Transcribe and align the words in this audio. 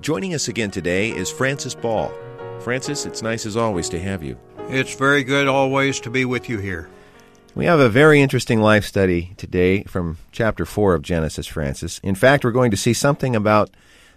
Joining 0.00 0.32
us 0.32 0.48
again 0.48 0.70
today 0.70 1.10
is 1.10 1.30
Francis 1.30 1.74
Ball. 1.74 2.10
Francis, 2.60 3.04
it's 3.04 3.20
nice 3.20 3.44
as 3.44 3.54
always 3.54 3.90
to 3.90 4.00
have 4.00 4.22
you. 4.22 4.38
It's 4.70 4.94
very 4.94 5.22
good 5.22 5.46
always 5.46 6.00
to 6.00 6.10
be 6.10 6.24
with 6.24 6.48
you 6.48 6.56
here. 6.56 6.88
We 7.54 7.66
have 7.66 7.80
a 7.80 7.90
very 7.90 8.22
interesting 8.22 8.62
life 8.62 8.86
study 8.86 9.34
today 9.36 9.82
from 9.82 10.16
chapter 10.32 10.64
4 10.64 10.94
of 10.94 11.02
Genesis, 11.02 11.46
Francis. 11.46 11.98
In 12.02 12.14
fact, 12.14 12.44
we're 12.44 12.50
going 12.50 12.70
to 12.70 12.78
see 12.78 12.94
something 12.94 13.36
about 13.36 13.68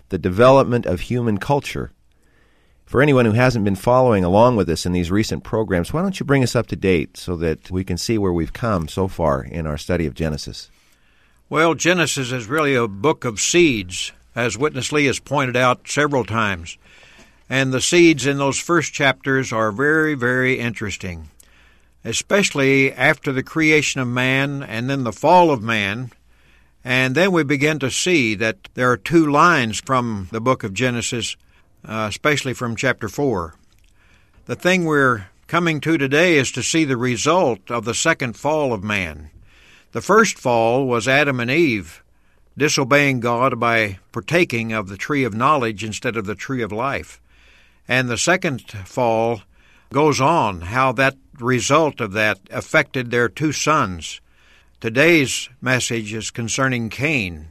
the 0.07 0.17
development 0.17 0.85
of 0.85 1.01
human 1.01 1.37
culture. 1.37 1.91
For 2.85 3.01
anyone 3.01 3.25
who 3.25 3.33
hasn't 3.33 3.65
been 3.65 3.75
following 3.75 4.23
along 4.23 4.55
with 4.55 4.69
us 4.69 4.85
in 4.85 4.93
these 4.93 5.11
recent 5.11 5.43
programs, 5.43 5.91
why 5.91 6.01
don't 6.01 6.17
you 6.17 6.25
bring 6.25 6.43
us 6.43 6.55
up 6.55 6.67
to 6.67 6.77
date 6.77 7.17
so 7.17 7.35
that 7.35 7.69
we 7.69 7.83
can 7.83 7.97
see 7.97 8.17
where 8.17 8.31
we've 8.31 8.53
come 8.53 8.87
so 8.87 9.09
far 9.09 9.43
in 9.43 9.67
our 9.67 9.77
study 9.77 10.05
of 10.05 10.13
Genesis? 10.13 10.71
Well, 11.49 11.73
Genesis 11.73 12.31
is 12.31 12.47
really 12.47 12.73
a 12.73 12.87
book 12.87 13.25
of 13.25 13.41
seeds, 13.41 14.13
as 14.35 14.57
Witness 14.57 14.91
Lee 14.91 15.05
has 15.05 15.19
pointed 15.19 15.55
out 15.55 15.87
several 15.87 16.23
times. 16.23 16.77
And 17.49 17.73
the 17.73 17.81
seeds 17.81 18.25
in 18.25 18.37
those 18.37 18.59
first 18.59 18.93
chapters 18.93 19.51
are 19.51 19.71
very, 19.71 20.15
very 20.15 20.59
interesting 20.59 21.29
especially 22.03 22.91
after 22.93 23.31
the 23.31 23.43
creation 23.43 24.01
of 24.01 24.07
man 24.07 24.61
and 24.63 24.89
then 24.89 25.03
the 25.03 25.13
fall 25.13 25.51
of 25.51 25.61
man. 25.61 26.11
And 26.83 27.15
then 27.15 27.31
we 27.31 27.43
begin 27.43 27.79
to 27.79 27.89
see 27.89 28.35
that 28.35 28.67
there 28.73 28.91
are 28.91 28.97
two 28.97 29.29
lines 29.29 29.79
from 29.79 30.27
the 30.31 30.41
book 30.41 30.63
of 30.63 30.73
Genesis, 30.73 31.37
uh, 31.87 32.07
especially 32.09 32.53
from 32.53 32.75
chapter 32.75 33.07
4. 33.07 33.55
The 34.45 34.55
thing 34.55 34.83
we're 34.83 35.27
coming 35.47 35.79
to 35.81 35.97
today 35.97 36.35
is 36.35 36.51
to 36.51 36.63
see 36.63 36.83
the 36.83 36.97
result 36.97 37.71
of 37.71 37.85
the 37.85 37.93
second 37.93 38.35
fall 38.35 38.73
of 38.73 38.83
man. 38.83 39.29
The 39.93 40.01
first 40.01 40.37
fall 40.37 40.85
was 40.85 41.07
Adam 41.07 41.39
and 41.39 41.51
Eve 41.51 42.02
disobeying 42.57 43.19
God 43.19 43.59
by 43.59 43.99
partaking 44.11 44.73
of 44.73 44.87
the 44.87 44.97
tree 44.97 45.23
of 45.23 45.33
knowledge 45.33 45.83
instead 45.83 46.15
of 46.17 46.25
the 46.25 46.35
tree 46.35 46.61
of 46.61 46.71
life. 46.71 47.19
And 47.87 48.09
the 48.09 48.17
second 48.17 48.61
fall 48.85 49.41
goes 49.91 50.21
on 50.21 50.61
how 50.61 50.91
that 50.93 51.17
result 51.39 51.99
of 51.99 52.13
that 52.13 52.39
affected 52.51 53.11
their 53.11 53.29
two 53.29 53.51
sons. 53.51 54.21
Today's 54.79 55.49
message 55.61 56.13
is 56.13 56.31
concerning 56.31 56.89
Cain 56.89 57.47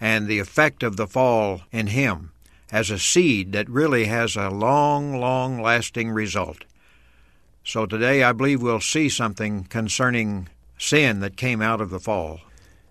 and 0.00 0.26
the 0.26 0.38
effect 0.38 0.82
of 0.82 0.96
the 0.96 1.06
fall 1.06 1.62
in 1.70 1.88
him 1.88 2.32
as 2.72 2.90
a 2.90 2.98
seed 2.98 3.52
that 3.52 3.68
really 3.68 4.06
has 4.06 4.36
a 4.36 4.48
long, 4.48 5.18
long 5.20 5.60
lasting 5.60 6.10
result. 6.10 6.64
So 7.64 7.86
today 7.86 8.22
I 8.22 8.32
believe 8.32 8.62
we'll 8.62 8.80
see 8.80 9.08
something 9.08 9.64
concerning 9.64 10.48
sin 10.78 11.20
that 11.20 11.36
came 11.36 11.60
out 11.60 11.80
of 11.80 11.90
the 11.90 12.00
fall. 12.00 12.40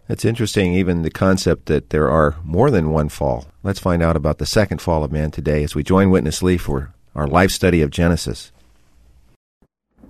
That's 0.10 0.26
interesting, 0.26 0.74
even 0.74 1.04
the 1.04 1.12
concept 1.12 1.68
that 1.68 1.92
there 1.92 2.10
are 2.10 2.36
more 2.44 2.72
than 2.72 2.90
one 2.90 3.10
fall. 3.10 3.46
Let's 3.62 3.80
find 3.80 4.02
out 4.02 4.16
about 4.16 4.40
the 4.40 4.46
second 4.48 4.82
fall 4.82 5.04
of 5.04 5.12
man 5.12 5.30
today 5.30 5.64
as 5.64 5.76
we 5.76 5.84
join 5.84 6.10
Witness 6.10 6.42
Lee 6.42 6.58
for 6.58 6.96
our 7.14 7.28
life 7.28 7.52
study 7.52 7.84
of 7.84 7.92
Genesis. 7.92 8.52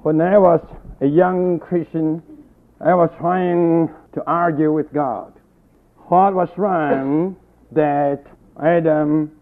When 0.04 0.22
I 0.22 0.38
was 0.38 0.62
a 1.02 1.06
young 1.06 1.60
Christian, 1.60 2.24
I 2.80 2.94
was 2.96 3.10
trying 3.20 3.90
to 4.14 4.24
argue 4.26 4.72
with 4.72 4.90
God. 4.94 5.34
What 6.08 6.34
was 6.34 6.48
wrong 6.56 7.36
that 7.74 8.24
Adam 8.64 9.34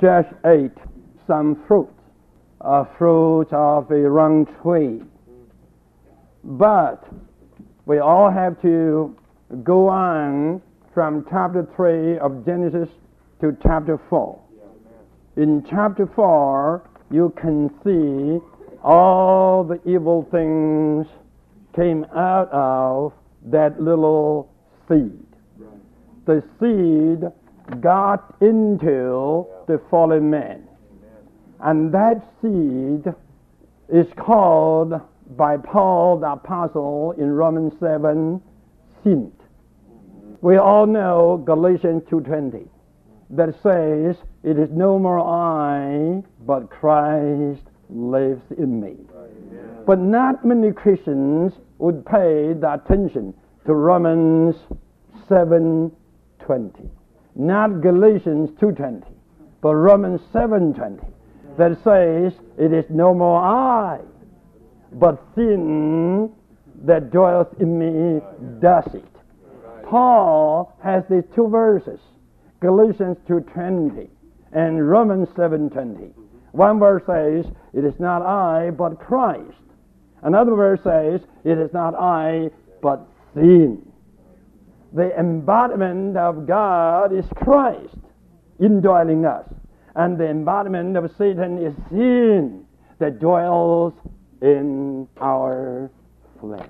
just 0.00 0.30
ate 0.46 0.78
some 1.26 1.62
fruit, 1.68 1.92
a 2.62 2.86
fruit 2.96 3.52
of 3.52 3.90
a 3.90 4.10
wrong 4.10 4.46
tree? 4.62 5.02
But 6.42 7.06
we 7.84 7.98
all 7.98 8.30
have 8.30 8.62
to 8.62 9.14
go 9.62 9.88
on 9.88 10.60
from 10.92 11.24
chapter 11.30 11.66
3 11.76 12.18
of 12.18 12.44
Genesis 12.44 12.88
to 13.40 13.56
chapter 13.62 14.00
4. 14.08 14.40
In 15.36 15.64
chapter 15.68 16.06
4, 16.14 16.88
you 17.10 17.32
can 17.40 17.70
see 17.84 18.40
all 18.82 19.62
the 19.64 19.80
evil 19.88 20.26
things 20.30 21.06
came 21.74 22.04
out 22.14 22.48
of 22.50 23.12
that 23.44 23.80
little 23.80 24.50
seed. 24.88 25.26
The 26.24 26.42
seed 26.58 27.80
got 27.80 28.34
into 28.40 29.46
the 29.68 29.80
fallen 29.90 30.30
man. 30.30 30.66
And 31.60 31.92
that 31.92 32.22
seed 32.42 33.12
is 33.88 34.06
called 34.16 35.00
by 35.36 35.56
Paul 35.56 36.18
the 36.18 36.32
Apostle 36.32 37.14
in 37.18 37.30
Romans 37.30 37.72
7 37.80 38.40
sin. 39.06 39.30
We 40.40 40.56
all 40.56 40.86
know 40.86 41.42
Galatians 41.46 42.02
2.20 42.10 42.68
that 43.30 43.54
says, 43.62 44.16
It 44.42 44.58
is 44.58 44.70
no 44.72 44.98
more 44.98 45.20
I, 45.20 46.22
but 46.44 46.70
Christ 46.70 47.62
lives 47.88 48.42
in 48.58 48.80
me. 48.80 48.96
But 49.86 50.00
not 50.00 50.44
many 50.44 50.72
Christians 50.72 51.52
would 51.78 52.04
pay 52.04 52.52
the 52.52 52.74
attention 52.74 53.32
to 53.66 53.74
Romans 53.74 54.56
7:20, 55.28 56.88
not 57.36 57.80
Galatians 57.80 58.50
2:20, 58.60 59.04
but 59.60 59.74
Romans 59.74 60.20
7:20 60.32 61.04
that 61.56 61.76
says 61.82 62.32
it 62.58 62.72
is 62.72 62.88
no 62.90 63.14
more 63.14 63.40
I, 63.40 64.00
but 64.92 65.22
sin 65.34 66.32
that 66.86 67.10
dwells 67.10 67.48
in 67.60 67.78
me 67.78 68.20
does 68.60 68.94
it. 68.94 69.04
Paul 69.84 70.76
has 70.82 71.04
these 71.08 71.24
two 71.34 71.48
verses, 71.48 72.00
Galatians 72.60 73.18
2:20 73.28 74.08
and 74.52 74.88
Romans 74.88 75.28
7:20. 75.30 76.12
One 76.52 76.78
verse 76.78 77.02
says, 77.06 77.44
It 77.74 77.84
is 77.84 78.00
not 78.00 78.22
I, 78.22 78.70
but 78.70 78.98
Christ. 78.98 79.60
Another 80.22 80.54
verse 80.54 80.80
says, 80.82 81.20
It 81.44 81.58
is 81.58 81.72
not 81.74 81.94
I, 81.94 82.50
but 82.80 83.06
sin. 83.34 83.82
The 84.94 85.14
embodiment 85.18 86.16
of 86.16 86.46
God 86.46 87.12
is 87.12 87.26
Christ 87.36 87.98
indwelling 88.58 89.26
us. 89.26 89.46
And 89.94 90.18
the 90.18 90.28
embodiment 90.28 90.96
of 90.96 91.14
Satan 91.18 91.58
is 91.58 91.74
sin 91.90 92.64
that 92.98 93.18
dwells 93.18 93.92
in 94.40 95.08
our 95.20 95.90
flesh. 96.46 96.68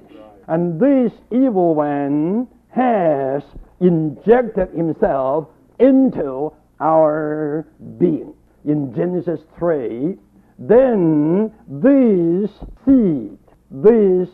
And 0.49 0.81
this 0.81 1.13
evil 1.31 1.75
one 1.75 2.49
has 2.71 3.43
injected 3.81 4.71
himself 4.71 5.49
into 5.79 6.53
our 6.81 7.67
being 7.99 8.35
in 8.65 8.95
Genesis 8.95 9.41
3, 9.59 10.17
then 10.59 11.53
this 11.69 12.51
seed, 12.85 13.39
this 13.71 14.29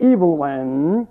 evil 0.00 0.36
one, 0.36 1.06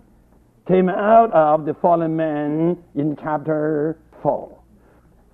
came 0.68 0.90
out 0.90 1.32
of 1.32 1.66
the 1.66 1.74
fallen 1.76 2.16
man 2.16 2.78
in 2.96 3.16
chapter 3.22 4.00
4. 4.22 4.60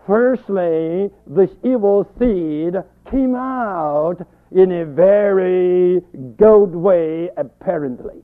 Firstly, 0.06 1.10
this 1.26 1.50
evil 1.64 2.08
seed 2.20 2.76
came 3.10 3.36
out 3.36 4.18
in 4.52 4.72
a 4.72 4.86
very 4.86 6.02
good 6.38 6.76
way, 6.76 7.30
apparently. 7.38 8.22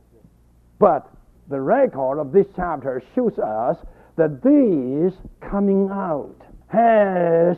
But 0.79 1.09
the 1.49 1.59
record 1.59 2.19
of 2.19 2.31
this 2.31 2.47
chapter 2.55 3.01
shows 3.15 3.37
us 3.39 3.77
that 4.15 4.41
this 4.41 5.13
coming 5.41 5.89
out 5.91 6.35
has 6.67 7.57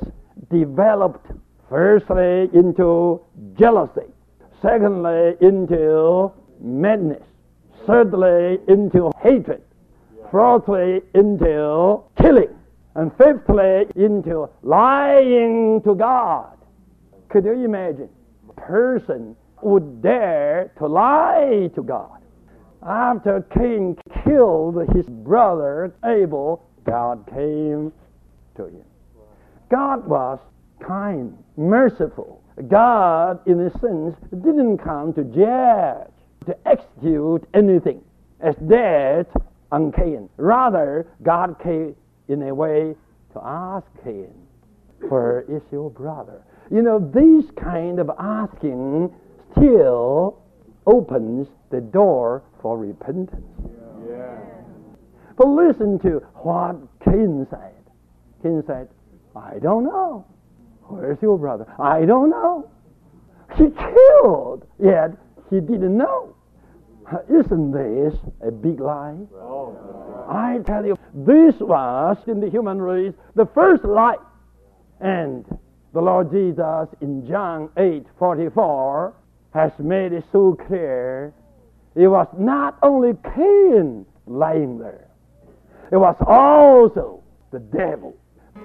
developed 0.52 1.26
Firstly, 1.70 2.50
into 2.54 3.22
jealousy. 3.54 4.12
Secondly, 4.60 5.36
into 5.40 6.32
madness. 6.60 7.22
Thirdly, 7.86 8.60
into 8.68 9.12
hatred. 9.22 9.62
Fourthly, 10.32 11.02
into 11.14 12.02
killing. 12.20 12.50
And 12.96 13.12
fifthly, 13.18 13.86
into 13.96 14.50
lying 14.64 15.82
to 15.84 15.94
God. 15.94 16.58
Could 17.30 17.46
you 17.46 17.54
imagine? 17.54 18.10
A 18.50 18.62
person 18.62 19.36
would 19.62 20.02
dare 20.02 20.72
to 20.80 20.88
lie 20.88 21.70
to 21.76 21.84
God. 21.84 22.19
After 22.82 23.42
Cain 23.58 23.98
killed 24.24 24.78
his 24.96 25.06
brother 25.06 25.94
Abel, 26.06 26.66
God 26.86 27.26
came 27.28 27.92
to 28.56 28.66
him. 28.66 28.86
God 29.70 30.08
was 30.08 30.40
kind, 30.86 31.38
merciful. 31.58 32.42
God, 32.68 33.40
in 33.48 33.60
a 33.60 33.72
sense, 33.80 34.16
didn't 34.32 34.80
come 34.80 35.14
to 35.14 35.24
judge, 35.24 36.12
to 36.46 36.58
execute 36.68 37.48
anything 37.54 38.02
as 38.40 38.56
death 38.68 39.28
on 39.72 39.92
Cain. 39.92 40.30
Rather, 40.38 41.08
God 41.22 41.58
came 41.62 41.96
in 42.28 42.44
a 42.44 42.54
way 42.56 42.96
to 43.34 43.42
ask 43.44 43.86
Cain, 44.04 44.34
Where 45.10 45.42
is 45.42 45.62
your 45.72 45.90
brother? 45.90 46.42
You 46.72 46.82
know, 46.82 47.00
this 47.00 47.50
kind 47.62 48.00
of 48.00 48.10
asking 48.18 49.14
still 49.52 50.42
opens 50.86 51.48
the 51.72 51.82
door 51.82 52.44
for 52.62 52.78
repentance. 52.78 53.46
Yeah. 54.08 54.38
But 55.38 55.48
listen 55.48 56.00
to 56.00 56.22
what 56.36 56.76
Cain 57.06 57.48
said. 57.50 57.76
Cain 58.44 58.64
said, 58.68 58.90
I 59.36 59.60
don't 59.60 59.84
know. 59.84 60.26
Where's 60.88 61.22
your 61.22 61.38
brother? 61.38 61.66
I 61.80 62.06
don't 62.06 62.30
know. 62.30 62.70
He 63.56 63.66
killed, 63.70 64.66
yet 64.84 65.12
he 65.50 65.60
didn't 65.60 65.98
know. 65.98 66.36
Isn't 67.28 67.72
this 67.72 68.14
a 68.42 68.52
big 68.52 68.80
lie? 68.80 69.18
Oh. 69.34 69.76
I 70.30 70.60
tell 70.66 70.86
you, 70.86 70.96
this 71.14 71.56
was 71.60 72.18
in 72.28 72.40
the 72.40 72.50
human 72.50 72.80
race 72.80 73.14
the 73.36 73.48
first 73.56 73.84
lie. 73.84 74.18
And 75.00 75.46
the 75.94 76.02
Lord 76.02 76.32
Jesus 76.32 76.88
in 77.02 77.28
John 77.28 77.70
8 77.78 78.06
44 78.20 79.14
has 79.54 79.72
made 79.80 80.14
it 80.14 80.24
so 80.32 80.58
clear 80.68 81.34
it 81.96 82.08
was 82.08 82.28
not 82.38 82.78
only 82.84 83.14
Cain 83.36 84.06
lying 84.28 84.78
there, 84.78 85.08
it 85.92 85.98
was 85.98 86.16
also 86.28 87.24
the 87.52 87.60
devil. 87.60 88.16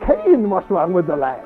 Cain 0.06 0.50
was 0.50 0.64
one 0.68 0.92
with 0.92 1.06
the 1.06 1.16
lie. 1.16 1.42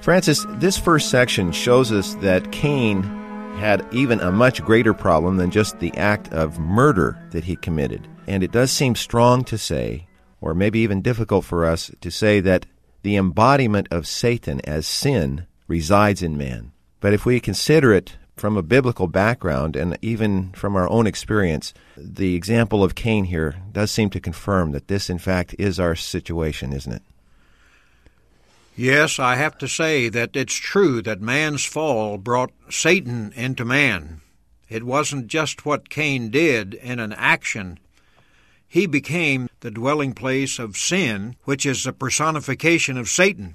Francis, 0.00 0.44
this 0.54 0.76
first 0.78 1.10
section 1.10 1.52
shows 1.52 1.92
us 1.92 2.14
that 2.16 2.50
Cain 2.50 3.02
had 3.56 3.86
even 3.92 4.18
a 4.20 4.32
much 4.32 4.62
greater 4.64 4.94
problem 4.94 5.36
than 5.36 5.50
just 5.50 5.78
the 5.78 5.96
act 5.96 6.32
of 6.32 6.58
murder 6.58 7.22
that 7.30 7.44
he 7.44 7.54
committed. 7.54 8.08
And 8.26 8.42
it 8.42 8.50
does 8.50 8.72
seem 8.72 8.96
strong 8.96 9.44
to 9.44 9.58
say, 9.58 10.08
or 10.40 10.54
maybe 10.54 10.80
even 10.80 11.02
difficult 11.02 11.44
for 11.44 11.64
us 11.64 11.90
to 12.00 12.10
say, 12.10 12.40
that 12.40 12.66
the 13.02 13.16
embodiment 13.16 13.88
of 13.90 14.06
Satan 14.06 14.60
as 14.64 14.86
sin 14.86 15.46
resides 15.72 16.22
in 16.22 16.36
man. 16.36 16.70
But 17.00 17.14
if 17.14 17.24
we 17.24 17.40
consider 17.40 17.94
it 17.94 18.16
from 18.36 18.58
a 18.58 18.62
biblical 18.62 19.06
background 19.06 19.74
and 19.74 19.98
even 20.02 20.52
from 20.52 20.76
our 20.76 20.88
own 20.88 21.06
experience, 21.06 21.72
the 21.96 22.34
example 22.34 22.84
of 22.84 22.94
Cain 22.94 23.24
here 23.24 23.56
does 23.72 23.90
seem 23.90 24.10
to 24.10 24.20
confirm 24.20 24.72
that 24.72 24.88
this, 24.88 25.08
in 25.08 25.18
fact, 25.18 25.54
is 25.58 25.80
our 25.80 25.96
situation, 25.96 26.74
isn't 26.74 26.92
it? 26.92 27.02
Yes, 28.76 29.18
I 29.18 29.36
have 29.36 29.56
to 29.58 29.68
say 29.68 30.10
that 30.10 30.36
it's 30.36 30.54
true 30.54 31.00
that 31.02 31.20
man's 31.20 31.64
fall 31.64 32.18
brought 32.18 32.52
Satan 32.70 33.32
into 33.34 33.64
man. 33.64 34.20
It 34.68 34.84
wasn't 34.84 35.26
just 35.26 35.64
what 35.64 35.88
Cain 35.88 36.30
did 36.30 36.74
in 36.74 36.98
an 36.98 37.14
action. 37.14 37.78
He 38.68 38.86
became 38.86 39.48
the 39.60 39.70
dwelling 39.70 40.12
place 40.12 40.58
of 40.58 40.76
sin, 40.76 41.36
which 41.44 41.64
is 41.64 41.84
the 41.84 41.92
personification 41.92 42.98
of 42.98 43.08
Satan. 43.08 43.54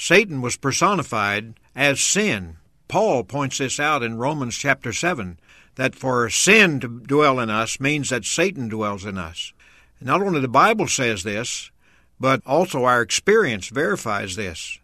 Satan 0.00 0.40
was 0.40 0.56
personified 0.56 1.54
as 1.74 1.98
sin. 1.98 2.56
Paul 2.86 3.24
points 3.24 3.58
this 3.58 3.80
out 3.80 4.04
in 4.04 4.16
Romans 4.16 4.56
chapter 4.56 4.92
7 4.92 5.40
that 5.74 5.96
for 5.96 6.30
sin 6.30 6.78
to 6.78 7.00
dwell 7.00 7.40
in 7.40 7.50
us 7.50 7.80
means 7.80 8.10
that 8.10 8.24
Satan 8.24 8.68
dwells 8.68 9.04
in 9.04 9.18
us. 9.18 9.52
Not 10.00 10.22
only 10.22 10.40
the 10.40 10.46
Bible 10.46 10.86
says 10.86 11.24
this, 11.24 11.72
but 12.20 12.42
also 12.46 12.84
our 12.84 13.02
experience 13.02 13.70
verifies 13.70 14.36
this. 14.36 14.78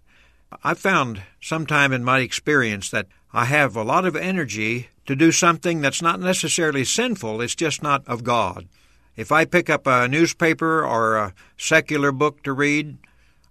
I 0.65 0.75
found 0.75 1.23
sometime 1.41 1.93
in 1.93 2.03
my 2.03 2.19
experience 2.19 2.91
that 2.91 3.07
I 3.33 3.45
have 3.45 3.77
a 3.77 3.85
lot 3.85 4.05
of 4.05 4.17
energy 4.17 4.89
to 5.07 5.15
do 5.15 5.31
something 5.31 5.81
that's 5.81 6.03
not 6.03 6.19
necessarily 6.19 6.85
sinful, 6.85 7.41
it's 7.41 7.55
just 7.55 7.85
not 7.85 8.05
of 8.09 8.25
God. 8.25 8.67
If 9.17 9.31
I 9.31 9.45
pick 9.45 9.71
up 9.71 9.87
a 9.87 10.09
newspaper 10.09 10.85
or 10.85 11.15
a 11.15 11.35
secular 11.57 12.11
book 12.11 12.43
to 12.43 12.53
read, 12.53 12.99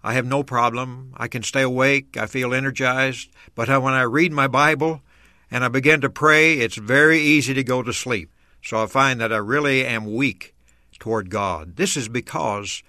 I 0.04 0.14
have 0.14 0.26
no 0.26 0.44
problem. 0.44 1.14
I 1.16 1.28
can 1.28 1.44
stay 1.44 1.62
awake. 1.62 2.18
I 2.18 2.26
feel 2.26 2.54
energized. 2.54 3.30
But 3.56 3.70
when 3.70 3.94
I 3.94 4.02
read 4.02 4.34
my 4.34 4.48
Bible 4.48 5.02
and 5.50 5.64
I 5.64 5.70
begin 5.70 6.02
to 6.02 6.10
pray, 6.10 6.60
it's 6.60 6.76
very 6.76 7.20
easy 7.20 7.54
to 7.54 7.64
go 7.64 7.82
to 7.82 7.94
sleep. 7.94 8.30
So 8.62 8.82
I 8.82 8.88
find 8.88 9.22
that 9.22 9.32
I 9.32 9.38
really 9.38 9.86
am 9.86 10.14
weak 10.14 10.54
toward 11.00 11.30
God. 11.30 11.76
This 11.76 11.98
is 11.98 12.08
because 12.08 12.84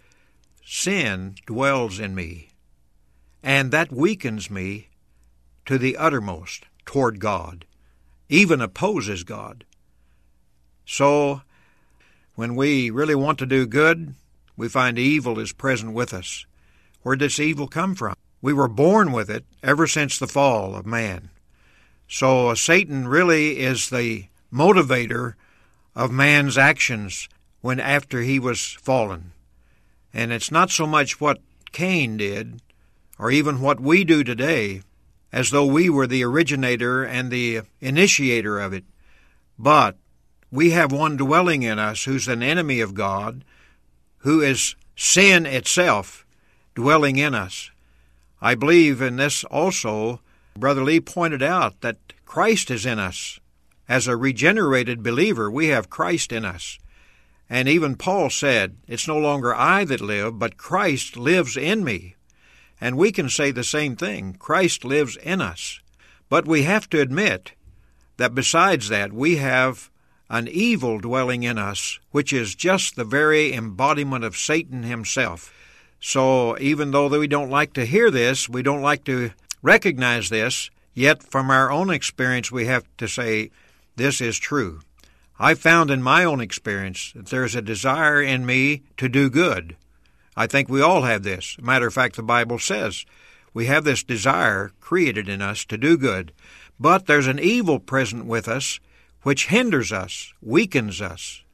sin 0.65 1.35
dwells 1.47 1.99
in 1.99 2.15
me, 2.15 2.49
and 3.43 3.73
that 3.73 3.93
weakens 3.93 4.51
me 4.51 4.89
to 5.67 5.79
the 5.79 5.97
uttermost 5.97 6.67
toward 6.87 7.19
God, 7.19 7.65
even 8.29 8.61
opposes 8.61 9.25
God. 9.25 9.65
So, 10.87 11.43
when 12.35 12.55
we 12.55 12.91
really 12.91 13.15
want 13.15 13.39
to 13.41 13.47
do 13.47 13.67
good, 13.67 14.15
we 14.57 14.69
find 14.69 14.99
evil 14.99 15.39
is 15.39 15.53
present 15.53 15.93
with 15.93 16.15
us. 16.15 16.47
Where 17.05 17.17
does 17.17 17.39
evil 17.39 17.69
come 17.69 17.95
from? 17.95 18.17
We 18.41 18.55
were 18.55 18.67
born 18.67 19.13
with 19.13 19.29
it 19.29 19.45
ever 19.63 19.87
since 19.87 20.19
the 20.19 20.27
fall 20.27 20.75
of 20.75 20.87
man. 20.87 21.29
So, 22.09 22.49
uh, 22.49 22.55
Satan 22.55 23.07
really 23.07 23.59
is 23.59 23.91
the 23.91 24.29
motivator 24.51 25.35
of 25.95 26.11
man's 26.11 26.57
actions 26.57 27.29
when 27.61 27.79
after 27.79 28.23
he 28.23 28.39
was 28.39 28.79
fallen. 28.81 29.33
And 30.15 30.33
it's 30.33 30.51
not 30.51 30.71
so 30.71 30.87
much 30.87 31.21
what 31.21 31.43
Cain 31.73 32.17
did, 32.17 32.63
or 33.19 33.31
even 33.31 33.61
what 33.61 33.81
we 33.81 34.03
do 34.05 34.25
today, 34.25 34.81
as 35.31 35.51
though 35.51 35.67
we 35.67 35.91
were 35.91 36.07
the 36.07 36.25
originator 36.25 37.05
and 37.05 37.31
the 37.31 37.63
initiator 37.83 38.59
of 38.59 38.73
it. 38.73 38.85
But 39.59 39.99
we 40.51 40.71
have 40.71 40.91
one 40.91 41.19
dwelling 41.19 41.65
in 41.65 41.79
us 41.79 42.05
who's 42.05 42.29
an 42.29 42.43
enemy 42.43 42.81
of 42.81 42.95
God, 42.95 43.45
who 44.19 44.41
is 44.41 44.75
sin 44.97 45.45
itself 45.45 46.24
dwelling 46.75 47.17
in 47.17 47.35
us. 47.35 47.71
I 48.41 48.55
believe 48.55 49.01
in 49.01 49.17
this 49.17 49.45
also, 49.45 50.21
Brother 50.57 50.85
Lee 50.85 51.01
pointed 51.01 51.43
out 51.43 51.81
that 51.81 51.97
Christ 52.27 52.71
is 52.71 52.85
in 52.85 52.99
us. 52.99 53.41
As 53.89 54.07
a 54.07 54.17
regenerated 54.17 55.03
believer, 55.03 55.51
we 55.51 55.69
have 55.69 55.91
Christ 55.91 56.33
in 56.33 56.45
us. 56.45 56.79
And 57.49 57.69
even 57.69 57.97
Paul 57.97 58.31
said, 58.31 58.77
It's 58.89 59.07
no 59.07 59.19
longer 59.19 59.55
I 59.55 59.85
that 59.85 60.01
live, 60.01 60.39
but 60.39 60.57
Christ 60.57 61.17
lives 61.17 61.57
in 61.57 61.85
me. 61.85 62.17
And 62.81 62.97
we 62.97 63.13
can 63.13 63.29
say 63.29 63.51
the 63.51 63.65
same 63.65 63.97
thing 63.97 64.35
Christ 64.35 64.85
lives 64.85 65.17
in 65.17 65.41
us. 65.41 65.81
But 66.29 66.47
we 66.47 66.63
have 66.63 66.89
to 66.91 67.01
admit 67.01 67.53
that 68.17 68.35
besides 68.35 68.89
that, 68.89 69.13
we 69.13 69.37
have 69.37 69.91
an 70.31 70.49
evil 70.49 70.99
dwelling 70.99 71.43
in 71.43 71.59
us, 71.59 71.99
which 72.11 72.33
is 72.33 72.55
just 72.55 72.97
the 72.97 73.05
very 73.05 73.53
embodiment 73.53 74.25
of 74.25 74.37
Satan 74.37 74.83
himself. 74.83 75.53
So 76.07 76.59
even 76.59 76.91
though 76.91 77.09
we 77.09 77.27
don't 77.27 77.49
like 77.49 77.73
to 77.73 77.87
hear 77.87 78.11
this, 78.11 78.47
we 78.47 78.63
don't 78.63 78.83
like 78.83 79.05
to 79.05 79.31
recognize 79.63 80.29
this, 80.29 80.69
yet 80.93 81.23
from 81.23 81.49
our 81.51 81.71
own 81.71 81.89
experience 81.89 82.53
we 82.53 82.67
have 82.67 82.85
to 82.99 83.09
say 83.09 83.51
this 83.97 84.21
is 84.21 84.39
true. 84.39 84.83
I've 85.39 85.59
found 85.59 85.91
in 85.91 86.03
my 86.03 86.23
own 86.23 86.43
experience 86.43 87.11
that 87.17 87.29
there's 87.29 87.55
a 87.55 87.63
desire 87.63 88.21
in 88.21 88.45
me 88.45 88.83
to 88.99 89.09
do 89.09 89.31
good. 89.31 89.77
I 90.37 90.47
think 90.47 90.69
we 90.69 90.83
all 90.83 91.03
have 91.03 91.23
this. 91.23 91.57
Matter 91.59 91.87
of 91.87 91.95
fact, 91.95 92.17
the 92.17 92.23
Bible 92.23 92.59
says 92.59 93.07
we 93.55 93.65
have 93.65 93.85
this 93.85 94.05
desire 94.05 94.73
created 94.81 95.27
in 95.27 95.41
us 95.41 95.65
to 95.65 95.79
do 95.79 95.97
good. 95.97 96.33
But 96.79 97.07
there's 97.07 97.29
an 97.29 97.39
evil 97.39 97.79
present 97.79 98.27
with 98.27 98.47
us 98.47 98.79
which 99.23 99.47
hinders 99.47 99.91
us, 99.91 100.35
weakens 100.43 101.01
us. 101.01 101.45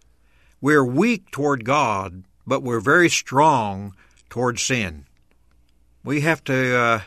We're 0.61 0.85
weak 0.85 1.31
toward 1.31 1.65
God, 1.65 2.25
but 2.49 2.65
we're 2.65 2.81
very 2.81 3.09
strong 3.09 3.95
toward 4.31 4.59
sin. 4.59 5.05
We 6.03 6.23
have 6.23 6.43
to 6.45 6.77
uh, 6.77 7.01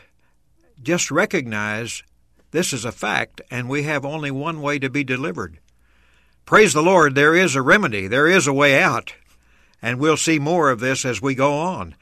just 0.80 1.10
recognize 1.10 2.04
this 2.52 2.72
is 2.72 2.84
a 2.84 2.92
fact, 2.92 3.40
and 3.50 3.68
we 3.68 3.82
have 3.82 4.04
only 4.04 4.30
one 4.30 4.60
way 4.60 4.78
to 4.78 4.88
be 4.88 5.02
delivered. 5.02 5.58
Praise 6.46 6.72
the 6.72 6.82
Lord, 6.82 7.14
there 7.14 7.34
is 7.34 7.56
a 7.56 7.62
remedy, 7.62 8.06
there 8.06 8.28
is 8.28 8.46
a 8.46 8.52
way 8.52 8.80
out, 8.80 9.14
and 9.82 9.98
we'll 9.98 10.16
see 10.16 10.38
more 10.38 10.70
of 10.70 10.78
this 10.78 11.04
as 11.04 11.20
we 11.20 11.34
go 11.34 11.54
on. 11.58 11.96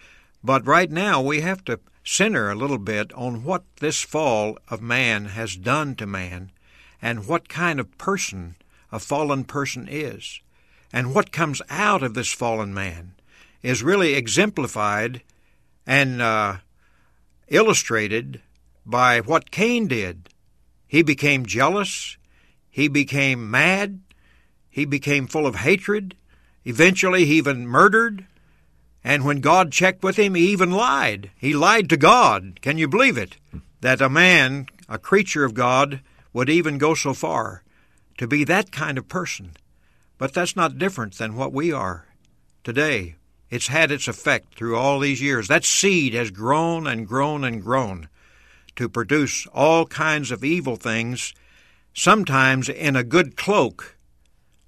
But 0.44 0.66
right 0.66 0.90
now, 0.90 1.22
we 1.22 1.40
have 1.40 1.64
to 1.64 1.80
center 2.04 2.50
a 2.50 2.56
little 2.56 2.78
bit 2.78 3.12
on 3.14 3.44
what 3.44 3.62
this 3.76 4.02
fall 4.02 4.58
of 4.68 4.82
man 4.82 5.26
has 5.26 5.56
done 5.56 5.94
to 5.94 6.06
man, 6.06 6.50
and 7.00 7.26
what 7.26 7.48
kind 7.48 7.80
of 7.80 7.96
person 7.96 8.56
a 8.90 8.98
fallen 8.98 9.44
person 9.44 9.88
is. 9.88 10.40
And 10.92 11.14
what 11.14 11.32
comes 11.32 11.62
out 11.70 12.02
of 12.02 12.12
this 12.12 12.32
fallen 12.32 12.74
man 12.74 13.14
is 13.62 13.82
really 13.82 14.14
exemplified 14.14 15.22
and 15.86 16.20
uh, 16.20 16.56
illustrated 17.48 18.40
by 18.84 19.20
what 19.20 19.50
Cain 19.50 19.86
did. 19.86 20.28
He 20.86 21.02
became 21.02 21.46
jealous, 21.46 22.16
he 22.68 22.88
became 22.88 23.50
mad, 23.50 24.00
he 24.68 24.84
became 24.84 25.26
full 25.26 25.46
of 25.46 25.56
hatred. 25.56 26.16
Eventually, 26.64 27.24
he 27.24 27.38
even 27.38 27.66
murdered. 27.66 28.26
And 29.04 29.24
when 29.24 29.40
God 29.40 29.72
checked 29.72 30.04
with 30.04 30.16
him, 30.16 30.34
he 30.34 30.50
even 30.50 30.70
lied. 30.70 31.30
He 31.36 31.54
lied 31.54 31.88
to 31.90 31.96
God. 31.96 32.60
Can 32.62 32.78
you 32.78 32.86
believe 32.86 33.18
it? 33.18 33.36
That 33.80 34.00
a 34.00 34.08
man, 34.08 34.66
a 34.88 34.96
creature 34.96 35.44
of 35.44 35.54
God, 35.54 36.00
would 36.32 36.48
even 36.48 36.78
go 36.78 36.94
so 36.94 37.12
far 37.12 37.64
to 38.16 38.28
be 38.28 38.44
that 38.44 38.70
kind 38.70 38.96
of 38.96 39.08
person. 39.08 39.52
But 40.18 40.32
that's 40.32 40.54
not 40.54 40.78
different 40.78 41.18
than 41.18 41.34
what 41.34 41.52
we 41.52 41.72
are 41.72 42.06
today. 42.62 43.16
It's 43.52 43.66
had 43.66 43.92
its 43.92 44.08
effect 44.08 44.54
through 44.54 44.78
all 44.78 44.98
these 44.98 45.20
years. 45.20 45.48
That 45.48 45.66
seed 45.66 46.14
has 46.14 46.30
grown 46.30 46.86
and 46.86 47.06
grown 47.06 47.44
and 47.44 47.62
grown 47.62 48.08
to 48.76 48.88
produce 48.88 49.46
all 49.48 49.84
kinds 49.84 50.30
of 50.30 50.42
evil 50.42 50.76
things, 50.76 51.34
sometimes 51.92 52.70
in 52.70 52.96
a 52.96 53.04
good 53.04 53.36
cloak, 53.36 53.98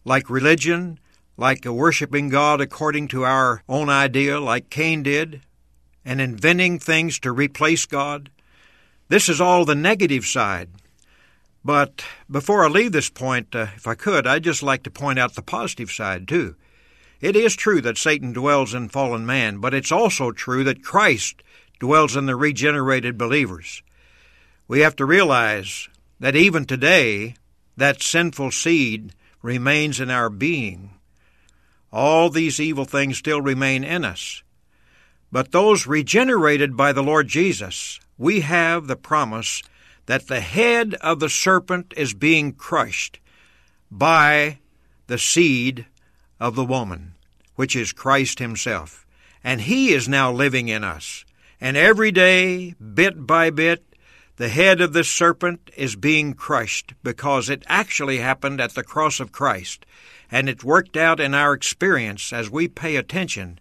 like 0.04 0.28
religion, 0.28 0.98
like 1.38 1.64
worshiping 1.64 2.28
God 2.28 2.60
according 2.60 3.08
to 3.08 3.24
our 3.24 3.62
own 3.70 3.88
idea, 3.88 4.38
like 4.38 4.68
Cain 4.68 5.02
did, 5.02 5.40
and 6.04 6.20
inventing 6.20 6.78
things 6.78 7.18
to 7.20 7.32
replace 7.32 7.86
God. 7.86 8.28
This 9.08 9.30
is 9.30 9.40
all 9.40 9.64
the 9.64 9.74
negative 9.74 10.26
side. 10.26 10.68
But 11.64 12.04
before 12.30 12.66
I 12.66 12.68
leave 12.68 12.92
this 12.92 13.08
point, 13.08 13.54
uh, 13.54 13.68
if 13.76 13.86
I 13.86 13.94
could, 13.94 14.26
I'd 14.26 14.44
just 14.44 14.62
like 14.62 14.82
to 14.82 14.90
point 14.90 15.18
out 15.18 15.36
the 15.36 15.40
positive 15.40 15.90
side, 15.90 16.28
too. 16.28 16.56
It 17.24 17.36
is 17.36 17.56
true 17.56 17.80
that 17.80 17.96
Satan 17.96 18.34
dwells 18.34 18.74
in 18.74 18.90
fallen 18.90 19.24
man, 19.24 19.56
but 19.56 19.72
it's 19.72 19.90
also 19.90 20.30
true 20.30 20.62
that 20.64 20.82
Christ 20.82 21.42
dwells 21.80 22.16
in 22.16 22.26
the 22.26 22.36
regenerated 22.36 23.16
believers. 23.16 23.82
We 24.68 24.80
have 24.80 24.94
to 24.96 25.06
realize 25.06 25.88
that 26.20 26.36
even 26.36 26.66
today, 26.66 27.36
that 27.78 28.02
sinful 28.02 28.50
seed 28.50 29.14
remains 29.40 30.00
in 30.00 30.10
our 30.10 30.28
being. 30.28 30.90
All 31.90 32.28
these 32.28 32.60
evil 32.60 32.84
things 32.84 33.16
still 33.16 33.40
remain 33.40 33.84
in 33.84 34.04
us. 34.04 34.42
But 35.32 35.50
those 35.50 35.86
regenerated 35.86 36.76
by 36.76 36.92
the 36.92 37.02
Lord 37.02 37.28
Jesus, 37.28 38.00
we 38.18 38.42
have 38.42 38.86
the 38.86 38.96
promise 38.96 39.62
that 40.04 40.26
the 40.26 40.42
head 40.42 40.92
of 41.00 41.20
the 41.20 41.30
serpent 41.30 41.94
is 41.96 42.12
being 42.12 42.52
crushed 42.52 43.18
by 43.90 44.58
the 45.06 45.16
seed 45.16 45.86
of 46.38 46.54
the 46.54 46.64
woman, 46.66 47.13
which 47.56 47.76
is 47.76 47.92
Christ 47.92 48.38
Himself. 48.38 49.06
And 49.42 49.62
He 49.62 49.92
is 49.92 50.08
now 50.08 50.32
living 50.32 50.68
in 50.68 50.84
us. 50.84 51.24
And 51.60 51.76
every 51.76 52.10
day, 52.10 52.72
bit 52.72 53.26
by 53.26 53.50
bit, 53.50 53.84
the 54.36 54.48
head 54.48 54.80
of 54.80 54.92
the 54.92 55.04
serpent 55.04 55.70
is 55.76 55.94
being 55.94 56.34
crushed 56.34 56.94
because 57.02 57.48
it 57.48 57.62
actually 57.68 58.18
happened 58.18 58.60
at 58.60 58.74
the 58.74 58.82
cross 58.82 59.20
of 59.20 59.30
Christ, 59.30 59.86
and 60.30 60.48
it 60.48 60.64
worked 60.64 60.96
out 60.96 61.20
in 61.20 61.34
our 61.34 61.52
experience 61.52 62.32
as 62.32 62.50
we 62.50 62.66
pay 62.66 62.96
attention 62.96 63.60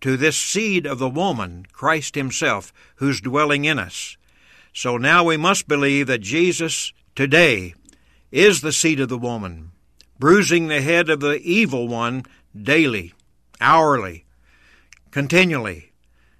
to 0.00 0.16
this 0.16 0.36
seed 0.36 0.86
of 0.86 0.98
the 0.98 1.08
woman, 1.08 1.66
Christ 1.72 2.14
Himself, 2.16 2.72
who's 2.96 3.20
dwelling 3.20 3.64
in 3.64 3.78
us. 3.78 4.16
So 4.72 4.96
now 4.96 5.24
we 5.24 5.36
must 5.36 5.68
believe 5.68 6.06
that 6.08 6.20
Jesus 6.20 6.92
today 7.14 7.74
is 8.30 8.60
the 8.60 8.72
seed 8.72 9.00
of 9.00 9.08
the 9.08 9.18
woman, 9.18 9.70
bruising 10.18 10.68
the 10.68 10.82
head 10.82 11.08
of 11.08 11.20
the 11.20 11.40
evil 11.40 11.88
one 11.88 12.24
daily, 12.60 13.14
hourly, 13.60 14.24
continually 15.10 15.92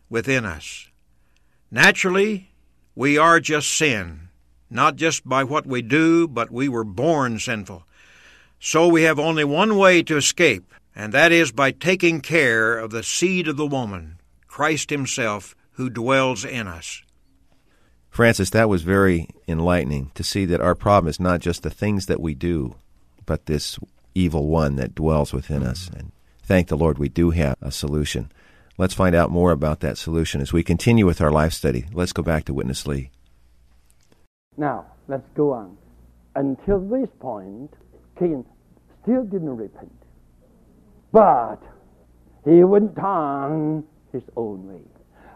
within 0.09 0.45
us. 0.45 0.89
Naturally, 1.71 2.51
we 2.95 3.19
are 3.19 3.41
just 3.41 3.77
sin, 3.77 4.29
not 4.71 4.97
just 4.97 5.29
by 5.29 5.45
what 5.45 5.67
we 5.67 5.83
do, 5.83 6.27
but 6.27 6.51
we 6.51 6.69
were 6.69 6.85
born 6.85 7.39
sinful. 7.39 7.85
So 8.61 8.89
we 8.89 9.03
have 9.03 9.19
only 9.19 9.45
one 9.45 9.77
way 9.77 10.03
to 10.03 10.17
escape, 10.17 10.73
and 10.97 11.13
that 11.13 11.31
is 11.31 11.53
by 11.53 11.71
taking 11.71 12.21
care 12.21 12.77
of 12.77 12.91
the 12.91 13.03
seed 13.03 13.47
of 13.47 13.57
the 13.57 13.67
woman, 13.67 14.19
Christ 14.47 14.91
Himself, 14.91 15.55
who 15.73 15.89
dwells 15.89 16.45
in 16.45 16.67
us. 16.67 17.03
Francis, 18.11 18.51
that 18.51 18.69
was 18.69 18.83
very 18.83 19.29
enlightening 19.47 20.11
to 20.15 20.25
see 20.25 20.45
that 20.47 20.61
our 20.61 20.75
problem 20.75 21.09
is 21.09 21.21
not 21.21 21.41
just 21.41 21.63
the 21.63 21.71
things 21.71 22.07
that 22.07 22.21
we 22.21 22.35
do, 22.35 22.75
but 23.27 23.47
this 23.47 23.79
evil 24.15 24.49
one 24.49 24.75
that 24.77 24.97
dwells 24.97 25.33
within 25.33 25.63
us. 25.63 25.89
And 25.97 26.11
thank 26.49 26.69
the 26.69 26.77
Lord 26.79 26.99
we 26.99 27.11
do 27.11 27.31
have 27.31 27.57
a 27.61 27.71
solution. 27.71 28.33
Let's 28.79 28.95
find 28.95 29.15
out 29.15 29.31
more 29.31 29.53
about 29.53 29.81
that 29.81 29.99
solution 29.99 30.41
as 30.41 30.51
we 30.51 30.63
continue 30.63 31.05
with 31.05 31.21
our 31.21 31.31
life 31.31 31.53
study. 31.53 31.85
Let's 31.93 32.15
go 32.15 32.23
back 32.23 32.47
to 32.47 32.55
Witness 32.55 32.87
Lee. 32.87 33.11
Now, 34.57 34.87
let's 35.09 35.29
go 35.37 35.53
on. 35.53 35.77
Until 36.35 36.81
this 36.81 37.11
point, 37.21 37.75
Cain 38.19 38.47
still 39.03 39.25
didn't 39.25 39.57
repent. 39.59 39.93
But 41.13 41.59
he 42.47 42.65
went 42.65 42.99
on 42.99 43.85
his 44.11 44.23
own 44.35 44.67
way. 44.69 44.87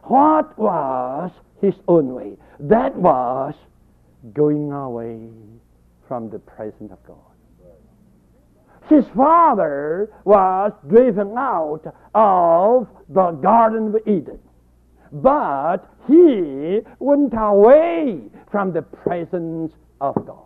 What 0.04 0.58
was 0.58 1.30
his 1.60 1.74
own 1.88 2.14
way? 2.14 2.38
That 2.58 2.96
was 2.96 3.54
going 4.32 4.72
away 4.72 5.28
from 6.08 6.30
the 6.30 6.38
presence 6.38 6.90
of 6.90 7.04
God. 7.06 7.31
His 8.92 9.06
father 9.16 10.10
was 10.24 10.72
driven 10.86 11.34
out 11.38 11.94
of 12.14 12.88
the 13.08 13.30
Garden 13.30 13.94
of 13.94 14.06
Eden. 14.06 14.38
But 15.10 15.78
he 16.06 16.80
went 16.98 17.32
away 17.34 18.20
from 18.50 18.74
the 18.74 18.82
presence 18.82 19.72
of 19.98 20.14
God. 20.26 20.44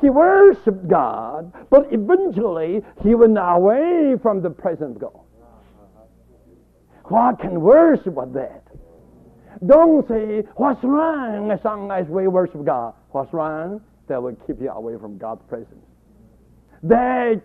He 0.00 0.08
worshiped 0.08 0.88
God, 0.88 1.52
but 1.68 1.92
eventually 1.92 2.82
he 3.02 3.14
went 3.14 3.36
away 3.38 4.14
from 4.22 4.40
the 4.40 4.50
presence 4.50 4.96
of 4.96 5.00
God. 5.00 5.20
What 7.04 7.40
can 7.40 7.60
worship 7.60 8.14
with 8.14 8.32
that? 8.34 8.64
Don't 9.66 10.06
say, 10.08 10.44
what's 10.56 10.82
wrong 10.82 11.50
as 11.50 11.62
long 11.62 11.90
as 11.90 12.06
we 12.06 12.26
worship 12.26 12.64
God. 12.64 12.94
What's 13.10 13.34
wrong? 13.34 13.82
That 14.06 14.22
will 14.22 14.36
keep 14.46 14.62
you 14.62 14.70
away 14.70 14.96
from 14.98 15.18
God's 15.18 15.42
presence 15.46 15.87
that 16.82 17.42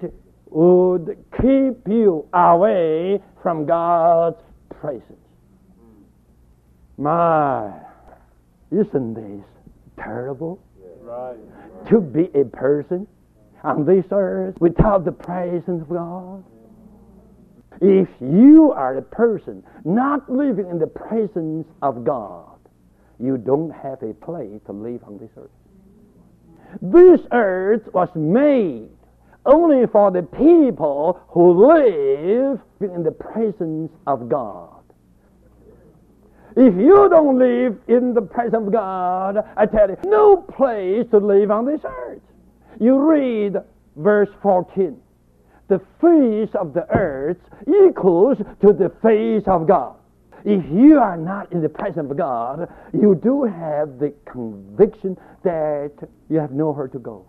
would 0.49 1.17
keep 1.41 1.87
you 1.87 2.27
away 2.33 3.21
from 3.41 3.65
God's 3.65 4.37
presence. 4.79 5.17
My, 6.97 7.73
isn't 8.71 9.13
this 9.15 9.45
terrible? 9.97 10.59
Right. 11.01 11.37
To 11.89 11.99
be 11.99 12.29
a 12.39 12.45
person 12.45 13.07
on 13.63 13.85
this 13.85 14.05
earth 14.11 14.55
without 14.59 15.05
the 15.05 15.11
presence 15.11 15.81
of 15.81 15.89
God. 15.89 16.43
If 17.81 18.07
you 18.21 18.71
are 18.75 18.97
a 18.97 19.01
person 19.01 19.63
not 19.83 20.29
living 20.31 20.69
in 20.69 20.79
the 20.79 20.87
presence 20.87 21.67
of 21.81 22.03
God, 22.05 22.59
you 23.19 23.37
don't 23.37 23.71
have 23.71 24.01
a 24.03 24.13
place 24.13 24.61
to 24.67 24.71
live 24.71 25.03
on 25.05 25.17
this 25.17 25.29
earth. 25.37 25.49
This 26.81 27.19
earth 27.31 27.81
was 27.93 28.09
made 28.15 28.89
only 29.45 29.85
for 29.87 30.11
the 30.11 30.23
people 30.23 31.19
who 31.29 31.67
live 31.67 32.59
in 32.79 33.03
the 33.03 33.11
presence 33.11 33.91
of 34.07 34.29
God. 34.29 34.83
If 36.55 36.75
you 36.75 37.07
don't 37.09 37.39
live 37.39 37.79
in 37.87 38.13
the 38.13 38.21
presence 38.21 38.67
of 38.67 38.71
God, 38.71 39.37
I 39.57 39.65
tell 39.65 39.89
you, 39.89 39.97
no 40.05 40.37
place 40.37 41.05
to 41.11 41.17
live 41.17 41.49
on 41.49 41.65
this 41.65 41.81
earth. 41.83 42.21
You 42.79 42.99
read 42.99 43.55
verse 43.95 44.29
14. 44.41 44.97
The 45.67 45.79
face 45.99 46.53
of 46.55 46.73
the 46.73 46.85
earth 46.95 47.37
equals 47.67 48.37
to 48.61 48.73
the 48.73 48.91
face 49.01 49.43
of 49.47 49.67
God. 49.67 49.95
If 50.45 50.63
you 50.71 50.99
are 50.99 51.17
not 51.17 51.51
in 51.51 51.61
the 51.61 51.69
presence 51.69 52.11
of 52.11 52.17
God, 52.17 52.67
you 52.93 53.15
do 53.15 53.43
have 53.43 53.97
the 53.97 54.13
conviction 54.29 55.17
that 55.43 55.93
you 56.29 56.37
have 56.37 56.51
nowhere 56.51 56.89
to 56.89 56.99
go. 56.99 57.25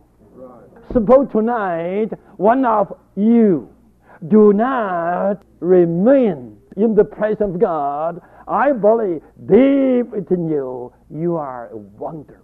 Suppose 0.92 1.28
tonight 1.32 2.10
one 2.36 2.64
of 2.64 2.96
you 3.16 3.68
do 4.28 4.52
not 4.52 5.42
remain 5.60 6.56
in 6.76 6.94
the 6.94 7.04
presence 7.04 7.54
of 7.54 7.60
God. 7.60 8.20
I 8.46 8.72
believe 8.72 9.22
deep 9.46 10.10
within 10.12 10.48
you, 10.48 10.92
you 11.10 11.36
are 11.36 11.70
wandering. 11.72 12.40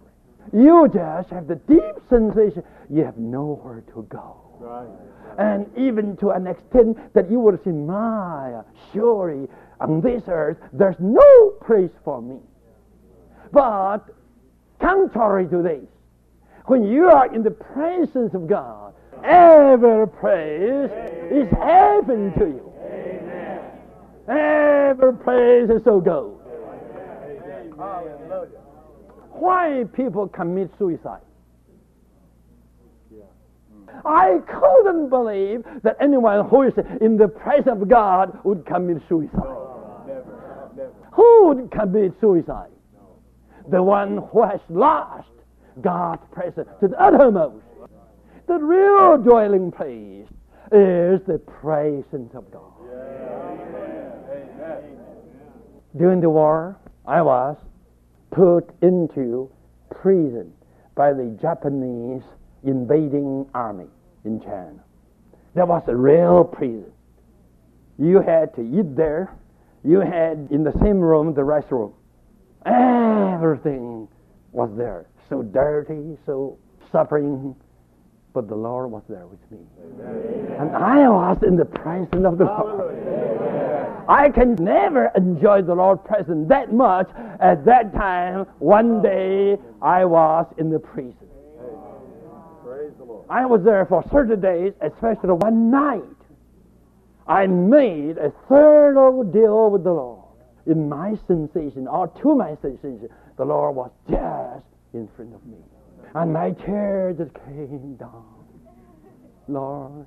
You 0.53 0.89
just 0.93 1.29
have 1.29 1.47
the 1.47 1.55
deep 1.55 1.95
sensation 2.09 2.63
you 2.89 3.05
have 3.05 3.17
nowhere 3.17 3.83
to 3.93 4.05
go. 4.09 4.37
Right. 4.59 4.87
And 5.37 5.65
even 5.77 6.17
to 6.17 6.31
an 6.31 6.47
extent 6.47 6.97
that 7.13 7.31
you 7.31 7.39
would 7.39 7.63
say, 7.63 7.71
My, 7.71 8.61
surely 8.93 9.47
on 9.79 10.01
this 10.01 10.23
earth 10.27 10.57
there's 10.73 10.97
no 10.99 11.51
place 11.65 11.91
for 12.03 12.21
me. 12.21 12.37
But 13.51 13.99
contrary 14.79 15.47
to 15.47 15.61
this, 15.61 15.87
when 16.65 16.83
you 16.83 17.05
are 17.05 17.33
in 17.33 17.43
the 17.43 17.51
presence 17.51 18.33
of 18.33 18.47
God, 18.47 18.93
every 19.23 20.07
praise 20.07 20.89
is 21.31 21.49
heaven 21.51 22.33
to 22.37 22.45
you. 22.45 22.73
Every 24.27 25.13
praise 25.13 25.69
is 25.69 25.83
so 25.83 25.99
good. 25.99 26.37
Why 29.31 29.85
people 29.93 30.27
commit 30.27 30.71
suicide? 30.77 31.21
I 34.05 34.39
couldn't 34.47 35.09
believe 35.09 35.63
that 35.83 35.97
anyone 35.99 36.47
who 36.47 36.63
is 36.63 36.73
in 37.01 37.17
the 37.17 37.27
presence 37.27 37.81
of 37.81 37.87
God 37.87 38.39
would 38.43 38.65
commit 38.65 39.01
suicide. 39.09 39.57
Who 41.13 41.47
would 41.47 41.71
commit 41.71 42.13
suicide? 42.21 42.69
The 43.69 43.81
one 43.83 44.17
who 44.31 44.43
has 44.43 44.59
lost 44.69 45.27
God's 45.79 46.23
presence 46.31 46.69
to 46.81 46.87
the 46.89 47.01
uttermost. 47.01 47.63
The 48.47 48.57
real 48.57 49.17
dwelling 49.17 49.71
place 49.71 50.27
is 50.71 51.21
the 51.27 51.39
presence 51.61 52.33
of 52.35 52.51
God. 52.51 52.71
During 55.97 56.21
the 56.21 56.29
war, 56.29 56.77
I 57.05 57.21
was 57.21 57.57
put 58.31 58.69
into 58.81 59.51
prison 59.89 60.53
by 60.95 61.13
the 61.13 61.37
Japanese 61.41 62.23
invading 62.63 63.47
army 63.53 63.87
in 64.25 64.39
China. 64.41 64.83
That 65.55 65.67
was 65.67 65.83
a 65.87 65.95
real 65.95 66.43
prison. 66.43 66.91
You 67.97 68.21
had 68.21 68.55
to 68.55 68.61
eat 68.61 68.95
there. 68.95 69.35
You 69.83 69.99
had 69.99 70.47
in 70.51 70.63
the 70.63 70.73
same 70.81 70.99
room 70.99 71.33
the 71.33 71.41
restroom. 71.41 71.93
Everything 72.65 74.07
was 74.51 74.69
there. 74.77 75.07
So 75.31 75.43
dirty, 75.43 76.17
so 76.25 76.57
suffering. 76.91 77.55
But 78.33 78.49
the 78.49 78.55
Lord 78.55 78.91
was 78.91 79.03
there 79.07 79.27
with 79.27 79.39
me. 79.49 79.59
Amen. 79.81 80.57
And 80.59 80.75
I 80.75 81.07
was 81.07 81.37
in 81.47 81.55
the 81.55 81.63
presence 81.63 82.25
of 82.25 82.37
the 82.37 82.43
Lord. 82.43 84.05
I 84.09 84.29
can 84.29 84.55
never 84.55 85.09
enjoy 85.15 85.61
the 85.61 85.73
Lord's 85.73 86.01
presence 86.05 86.49
that 86.49 86.73
much 86.73 87.09
at 87.39 87.63
that 87.63 87.93
time. 87.93 88.45
One 88.59 89.01
day 89.01 89.57
I 89.81 90.03
was 90.03 90.53
in 90.57 90.69
the 90.69 90.79
prison. 90.79 91.15
I 93.29 93.45
was 93.45 93.63
there 93.63 93.85
for 93.85 94.03
30 94.03 94.35
days, 94.35 94.73
especially 94.81 95.31
one 95.31 95.71
night. 95.71 96.03
I 97.25 97.47
made 97.47 98.17
a 98.17 98.33
thorough 98.49 99.23
deal 99.23 99.69
with 99.69 99.85
the 99.85 99.93
Lord. 99.93 100.25
In 100.65 100.89
my 100.89 101.15
sensation, 101.25 101.87
or 101.87 102.09
to 102.21 102.35
my 102.35 102.57
sensation, 102.61 103.07
the 103.37 103.45
Lord 103.45 103.77
was 103.77 103.91
just 104.09 104.65
in 104.93 105.07
front 105.15 105.33
of 105.33 105.45
me. 105.45 105.57
And 106.15 106.33
my 106.33 106.51
chair 106.51 107.13
just 107.17 107.33
came 107.45 107.95
down. 107.95 108.25
Lord, 109.47 110.05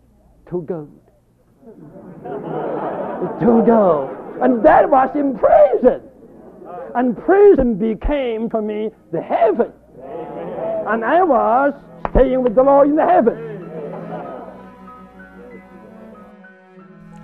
too 0.48 0.62
good. 0.62 0.90
to 3.40 3.62
go. 3.66 4.38
And 4.42 4.64
that 4.64 4.88
was 4.88 5.10
in 5.14 5.38
prison. 5.38 6.02
And 6.94 7.16
prison 7.16 7.76
became 7.76 8.50
for 8.50 8.60
me 8.62 8.90
the 9.12 9.20
heaven. 9.20 9.72
And 10.86 11.04
I 11.04 11.22
was 11.22 11.74
staying 12.10 12.42
with 12.42 12.54
the 12.54 12.62
Lord 12.62 12.88
in 12.88 12.96
the 12.96 13.06
heaven. 13.06 13.54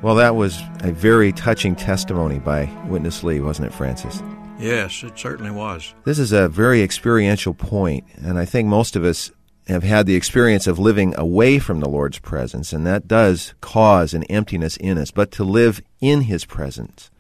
Well, 0.03 0.15
that 0.15 0.35
was 0.35 0.63
a 0.83 0.93
very 0.93 1.31
touching 1.31 1.77
testimony 1.77 2.39
by 2.39 2.71
Witness 2.89 3.23
Lee, 3.23 3.41
wasn't 3.41 3.69
it, 3.69 3.75
Francis? 3.75 4.23
Yes, 4.61 5.03
it 5.03 5.19
certainly 5.19 5.51
was. 5.51 5.95
This 6.05 6.19
is 6.19 6.33
a 6.33 6.49
very 6.49 6.83
experiential 6.83 7.55
point, 7.55 8.05
and 8.17 8.39
I 8.39 8.45
think 8.45 8.69
most 8.69 8.95
of 8.95 9.05
us 9.05 9.31
have 9.67 9.83
had 9.83 10.07
the 10.07 10.17
experience 10.17 10.67
of 10.67 10.79
living 10.79 11.15
away 11.17 11.59
from 11.59 11.81
the 11.81 11.89
Lord's 11.89 12.19
presence, 12.19 12.73
and 12.73 12.87
that 12.87 13.09
does 13.09 13.55
cause 13.61 14.13
an 14.13 14.25
emptiness 14.25 14.77
in 14.77 14.99
us. 14.99 15.11
But 15.11 15.31
to 15.33 15.45
live 15.45 15.81
in 16.01 16.23
His 16.23 16.45
presence, 16.45 17.11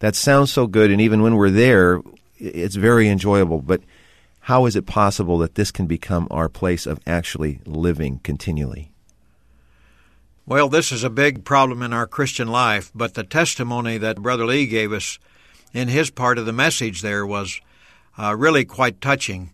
that 0.00 0.16
sounds 0.16 0.52
so 0.52 0.66
good, 0.66 0.90
and 0.90 1.00
even 1.00 1.22
when 1.22 1.36
we're 1.36 1.50
there, 1.50 2.00
it's 2.36 2.74
very 2.74 3.08
enjoyable. 3.08 3.60
But 3.60 3.82
how 4.40 4.66
is 4.66 4.74
it 4.74 4.86
possible 4.86 5.38
that 5.38 5.54
this 5.54 5.70
can 5.70 5.86
become 5.86 6.26
our 6.30 6.48
place 6.48 6.84
of 6.86 6.98
actually 7.06 7.60
living 7.64 8.18
continually? 8.24 8.90
Well, 10.46 10.68
this 10.68 10.90
is 10.90 11.04
a 11.04 11.10
big 11.10 11.44
problem 11.44 11.82
in 11.82 11.92
our 11.92 12.08
Christian 12.08 12.48
life, 12.48 12.90
but 12.92 13.14
the 13.14 13.22
testimony 13.22 13.98
that 13.98 14.20
Brother 14.20 14.46
Lee 14.46 14.66
gave 14.66 14.92
us 14.92 15.20
in 15.72 15.88
his 15.88 16.10
part 16.10 16.38
of 16.38 16.46
the 16.46 16.52
message 16.52 17.02
there 17.02 17.26
was 17.26 17.60
uh, 18.18 18.34
really 18.36 18.64
quite 18.64 19.00
touching. 19.00 19.50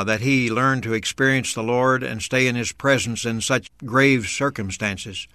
Uh, 0.00 0.04
that 0.04 0.20
he 0.20 0.48
learned 0.48 0.84
to 0.84 0.94
experience 0.94 1.52
the 1.52 1.62
Lord 1.62 2.04
and 2.04 2.22
stay 2.22 2.46
in 2.46 2.54
His 2.54 2.70
presence 2.70 3.24
in 3.24 3.40
such 3.40 3.68
grave 3.78 4.28
circumstances. 4.28 5.26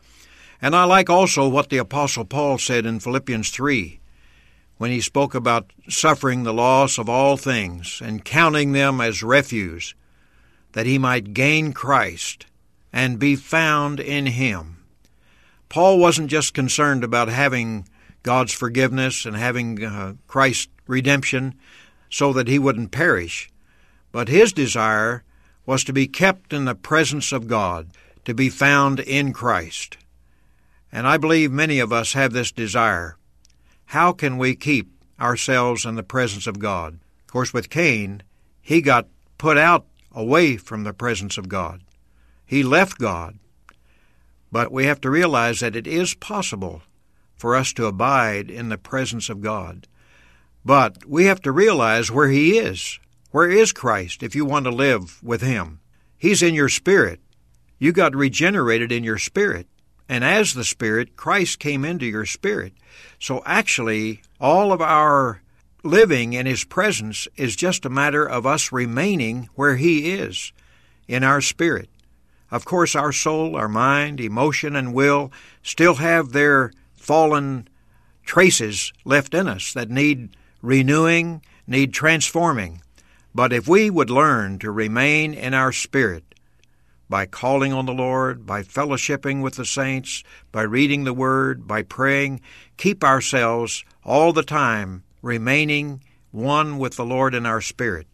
And 0.62 0.74
I 0.74 0.86
like 0.86 1.10
also 1.10 1.50
what 1.50 1.70
the 1.70 1.80
Apostle 1.80 2.24
Paul 2.24 2.58
said 2.58 2.86
in 2.86 3.02
Philippians 3.02 3.50
3 3.50 4.00
when 4.78 4.92
he 4.92 5.02
spoke 5.02 5.36
about 5.36 5.72
suffering 5.88 6.44
the 6.44 6.54
loss 6.54 6.98
of 6.98 7.10
all 7.10 7.38
things 7.38 8.02
and 8.04 8.26
counting 8.26 8.72
them 8.72 9.00
as 9.00 9.22
refuse, 9.22 9.94
that 10.72 10.86
he 10.86 10.98
might 10.98 11.34
gain 11.34 11.74
Christ 11.74 12.46
and 12.92 13.20
be 13.20 13.36
found 13.36 14.00
in 14.00 14.26
Him. 14.26 14.78
Paul 15.70 16.00
wasn't 16.00 16.30
just 16.30 16.54
concerned 16.54 17.04
about 17.04 17.28
having 17.28 17.88
God's 18.24 18.54
forgiveness 18.54 19.26
and 19.26 19.36
having 19.36 19.84
uh, 19.84 20.14
Christ's 20.28 20.70
redemption 20.88 21.56
so 22.10 22.34
that 22.34 22.48
he 22.48 22.58
wouldn't 22.58 22.92
perish. 22.92 23.52
But 24.12 24.30
his 24.30 24.54
desire 24.54 25.24
was 25.66 25.84
to 25.84 25.94
be 25.94 26.08
kept 26.08 26.54
in 26.54 26.66
the 26.66 26.76
presence 26.76 27.32
of 27.32 27.48
God, 27.48 27.90
to 28.26 28.34
be 28.34 28.50
found 28.50 29.00
in 29.00 29.34
Christ. 29.34 29.98
And 30.92 31.08
I 31.08 31.18
believe 31.18 31.52
many 31.52 31.80
of 31.80 31.92
us 31.92 32.14
have 32.14 32.34
this 32.34 32.52
desire. 32.52 33.18
How 33.88 34.12
can 34.12 34.38
we 34.38 34.56
keep 34.56 34.92
ourselves 35.20 35.86
in 35.86 35.96
the 35.96 36.04
presence 36.04 36.48
of 36.48 36.60
God? 36.60 37.00
Of 37.26 37.32
course, 37.32 37.54
with 37.54 37.70
Cain, 37.70 38.24
he 38.62 38.82
got 38.82 39.08
put 39.38 39.58
out 39.58 39.86
away 40.12 40.58
from 40.58 40.84
the 40.84 40.94
presence 40.94 41.38
of 41.38 41.50
God. 41.50 41.82
He 42.46 42.64
left 42.64 43.00
God. 43.00 43.40
But 44.52 44.72
we 44.72 44.86
have 44.86 45.02
to 45.02 45.10
realize 45.10 45.62
that 45.62 45.76
it 45.76 45.88
is 45.88 46.14
possible 46.14 46.84
for 47.36 47.56
us 47.56 47.74
to 47.74 47.86
abide 47.86 48.50
in 48.50 48.70
the 48.70 48.78
presence 48.78 49.30
of 49.30 49.42
God. 49.42 49.88
But 50.66 51.06
we 51.06 51.26
have 51.26 51.42
to 51.42 51.52
realize 51.52 52.12
where 52.12 52.30
He 52.30 52.58
is. 52.58 53.00
Where 53.32 53.50
is 53.50 53.72
Christ 53.72 54.24
if 54.24 54.36
you 54.36 54.46
want 54.46 54.66
to 54.66 54.72
live 54.72 55.22
with 55.24 55.42
Him? 55.42 55.80
He's 56.18 56.42
in 56.42 56.54
your 56.54 56.70
spirit. 56.70 57.20
You 57.80 57.92
got 57.92 58.16
regenerated 58.16 58.92
in 58.92 59.04
your 59.04 59.18
spirit. 59.18 59.68
And 60.08 60.24
as 60.24 60.54
the 60.54 60.64
Spirit, 60.64 61.16
Christ 61.16 61.60
came 61.60 61.84
into 61.86 62.06
your 62.06 62.26
spirit. 62.26 62.74
So 63.20 63.42
actually, 63.46 64.22
all 64.40 64.72
of 64.72 64.82
our 64.82 65.42
living 65.84 66.34
in 66.34 66.46
His 66.46 66.64
presence 66.64 67.28
is 67.36 67.56
just 67.56 67.86
a 67.86 67.90
matter 67.90 68.26
of 68.26 68.46
us 68.46 68.72
remaining 68.72 69.50
where 69.56 69.76
He 69.76 70.14
is, 70.14 70.54
in 71.08 71.24
our 71.24 71.42
spirit. 71.42 71.90
Of 72.52 72.66
course, 72.66 72.96
our 72.96 73.12
soul, 73.12 73.56
our 73.56 73.68
mind, 73.68 74.20
emotion, 74.20 74.76
and 74.76 74.94
will 74.94 75.32
still 75.64 75.96
have 75.96 76.32
their 76.32 76.72
fallen 77.04 77.68
traces 78.26 78.94
left 79.04 79.34
in 79.34 79.48
us 79.48 79.74
that 79.74 79.90
need 79.90 80.36
renewing, 80.62 81.42
need 81.68 81.94
transforming. 81.94 82.82
But 83.36 83.52
if 83.52 83.68
we 83.68 83.90
would 83.90 84.10
learn 84.10 84.58
to 84.60 84.72
remain 84.72 85.34
in 85.34 85.54
our 85.54 85.74
spirit 85.74 86.24
by 87.10 87.26
calling 87.26 87.74
on 87.74 87.86
the 87.86 87.94
Lord, 87.94 88.46
by 88.46 88.64
fellowshipping 88.64 89.42
with 89.42 89.56
the 89.56 89.66
saints, 89.66 90.24
by 90.52 90.62
reading 90.62 91.04
the 91.04 91.14
Word, 91.14 91.68
by 91.68 91.84
praying, 91.84 92.40
keep 92.78 93.04
ourselves 93.04 93.84
all 94.06 94.32
the 94.32 94.44
time 94.44 95.04
remaining 95.22 96.02
one 96.32 96.80
with 96.80 96.96
the 96.96 97.06
Lord 97.06 97.36
in 97.36 97.46
our 97.46 97.62
spirit, 97.62 98.08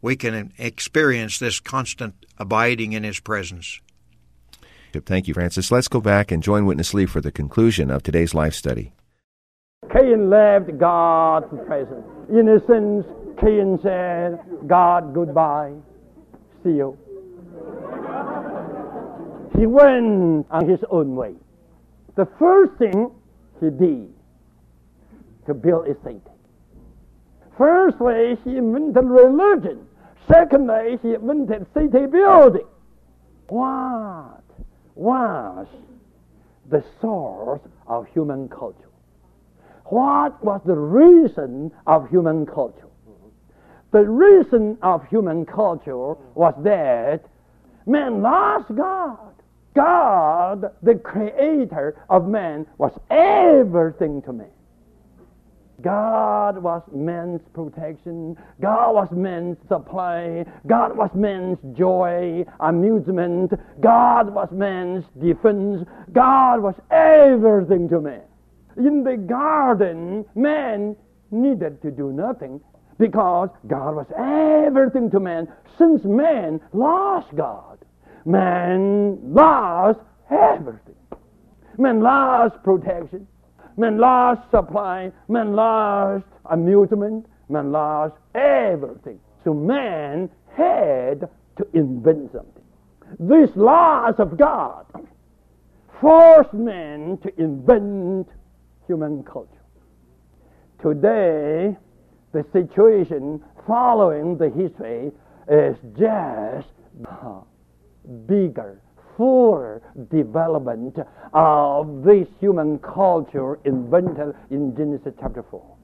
we 0.00 0.14
can 0.14 0.52
experience 0.56 1.38
this 1.38 1.58
constant 1.58 2.14
abiding 2.38 2.92
in 2.92 3.02
His 3.02 3.18
presence. 3.18 3.80
Thank 5.00 5.28
you, 5.28 5.34
Francis. 5.34 5.70
Let's 5.70 5.88
go 5.88 6.00
back 6.00 6.30
and 6.30 6.42
join 6.42 6.66
Witness 6.66 6.94
Lee 6.94 7.06
for 7.06 7.20
the 7.20 7.32
conclusion 7.32 7.90
of 7.90 8.02
today's 8.02 8.34
life 8.34 8.54
study. 8.54 8.92
Cain 9.92 10.30
left 10.30 10.78
God's 10.78 11.46
presence. 11.66 12.04
A 12.30 13.40
Cain 13.40 13.78
said, 13.82 14.38
God, 14.66 15.14
goodbye. 15.14 15.74
See 16.62 16.70
you. 16.70 16.96
he 19.58 19.66
went 19.66 20.46
on 20.50 20.68
his 20.68 20.80
own 20.90 21.16
way. 21.16 21.34
The 22.16 22.26
first 22.38 22.72
thing 22.78 23.10
he 23.60 23.70
did 23.70 24.08
to 25.46 25.54
build 25.54 25.88
a 25.88 25.94
city. 26.04 26.20
Firstly, 27.58 28.38
he 28.44 28.56
invented 28.56 29.04
religion. 29.04 29.86
Secondly, 30.30 30.98
he 31.02 31.14
invented 31.14 31.66
city 31.74 32.06
building. 32.06 32.66
What 33.48 34.43
was 34.94 35.66
the 36.70 36.84
source 37.00 37.60
of 37.86 38.06
human 38.08 38.48
culture? 38.48 38.88
What 39.86 40.42
was 40.44 40.60
the 40.64 40.74
reason 40.76 41.72
of 41.86 42.08
human 42.08 42.46
culture? 42.46 42.88
The 43.92 44.08
reason 44.08 44.78
of 44.82 45.06
human 45.06 45.46
culture 45.46 46.14
was 46.34 46.54
that 46.64 47.24
man 47.86 48.22
lost 48.22 48.74
God. 48.74 49.18
God, 49.74 50.72
the 50.82 50.94
creator 50.94 51.96
of 52.08 52.26
man, 52.26 52.66
was 52.78 52.92
everything 53.10 54.22
to 54.22 54.32
man. 54.32 54.46
God 55.82 56.62
was 56.62 56.82
man's 56.92 57.40
protection. 57.52 58.36
God 58.60 58.94
was 58.94 59.08
man's 59.10 59.56
supply. 59.68 60.44
God 60.66 60.96
was 60.96 61.10
man's 61.14 61.58
joy, 61.76 62.44
amusement. 62.60 63.52
God 63.80 64.32
was 64.32 64.48
man's 64.52 65.04
defense. 65.20 65.86
God 66.12 66.62
was 66.62 66.74
everything 66.90 67.88
to 67.88 68.00
man. 68.00 68.22
In 68.76 69.04
the 69.04 69.16
garden, 69.16 70.24
man 70.34 70.96
needed 71.30 71.82
to 71.82 71.90
do 71.90 72.12
nothing 72.12 72.60
because 72.98 73.50
God 73.66 73.96
was 73.96 74.06
everything 74.16 75.10
to 75.10 75.20
man. 75.20 75.48
Since 75.76 76.04
man 76.04 76.60
lost 76.72 77.34
God, 77.34 77.78
man 78.24 79.18
lost 79.22 80.00
everything. 80.30 80.94
Man 81.76 82.00
lost 82.00 82.62
protection. 82.62 83.26
Man 83.76 83.98
lost 83.98 84.50
supply. 84.50 85.12
Man 85.28 85.54
lost 85.54 86.26
amusement. 86.46 87.26
Man 87.48 87.72
lost 87.72 88.14
everything. 88.34 89.18
So 89.44 89.52
man 89.52 90.30
had 90.56 91.28
to 91.56 91.66
invent 91.72 92.32
something. 92.32 92.62
This 93.18 93.50
laws 93.54 94.14
of 94.18 94.38
God 94.38 94.86
forced 96.00 96.52
man 96.52 97.18
to 97.22 97.40
invent 97.40 98.28
human 98.86 99.22
culture. 99.24 99.50
Today, 100.82 101.76
the 102.32 102.44
situation 102.52 103.42
following 103.66 104.36
the 104.36 104.50
history 104.50 105.12
is 105.48 105.76
just 105.98 106.68
bigger, 108.26 108.80
fuller 109.16 109.82
development 110.10 110.98
of 111.32 112.02
this 112.02 112.28
human 112.40 112.78
culture 112.78 113.58
invented 113.64 114.34
in 114.50 114.74
Genesis 114.76 115.14
chapter 115.20 115.44
4. 115.50 115.76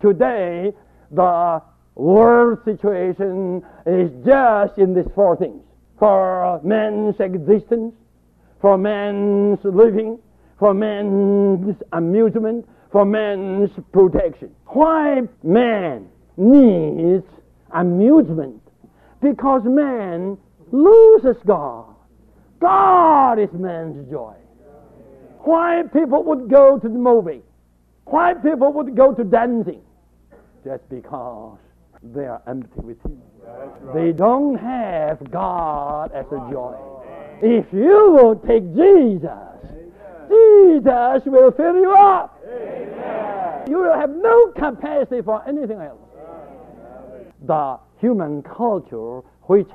Today, 0.00 0.72
the 1.10 1.62
world 1.94 2.58
situation 2.64 3.62
is 3.86 4.10
just 4.24 4.78
in 4.78 4.94
these 4.94 5.10
four 5.14 5.36
things. 5.36 5.62
For 5.98 6.60
man's 6.64 7.20
existence, 7.20 7.94
for 8.60 8.78
man's 8.78 9.58
living, 9.64 10.18
for 10.58 10.72
man's 10.72 11.76
amusement, 11.92 12.66
for 12.90 13.04
man's 13.04 13.70
protection. 13.92 14.50
Why 14.66 15.22
man 15.42 16.08
needs 16.36 17.24
amusement? 17.72 18.62
Because 19.20 19.62
man 19.64 20.38
loses 20.72 21.36
God. 21.46 21.94
God 22.60 23.38
is 23.38 23.48
man's 23.52 24.08
joy. 24.10 24.34
Why 25.40 25.82
people 25.92 26.22
would 26.24 26.50
go 26.50 26.78
to 26.78 26.88
the 26.88 26.98
movie? 26.98 27.42
Why 28.04 28.34
people 28.34 28.72
would 28.74 28.94
go 28.94 29.14
to 29.14 29.24
dancing? 29.24 29.82
Just 30.64 30.86
because 30.90 31.58
they 32.02 32.26
are 32.26 32.42
empty 32.46 32.80
with 32.80 33.02
Him. 33.02 33.20
They 33.94 34.12
don't 34.12 34.56
have 34.56 35.30
God 35.30 36.12
as 36.12 36.26
a 36.26 36.50
joy. 36.50 36.76
If 37.42 37.66
you 37.72 38.12
will 38.12 38.36
take 38.36 38.64
Jesus, 38.74 39.30
Jesus 40.28 41.22
will 41.24 41.50
fill 41.52 41.76
you 41.76 41.92
up. 41.92 42.38
You 43.68 43.78
will 43.78 43.98
have 43.98 44.10
no 44.10 44.52
capacity 44.52 45.22
for 45.22 45.42
anything 45.48 45.80
else. 45.80 45.98
The 47.46 47.78
human 47.98 48.42
culture, 48.42 49.20
which 49.44 49.68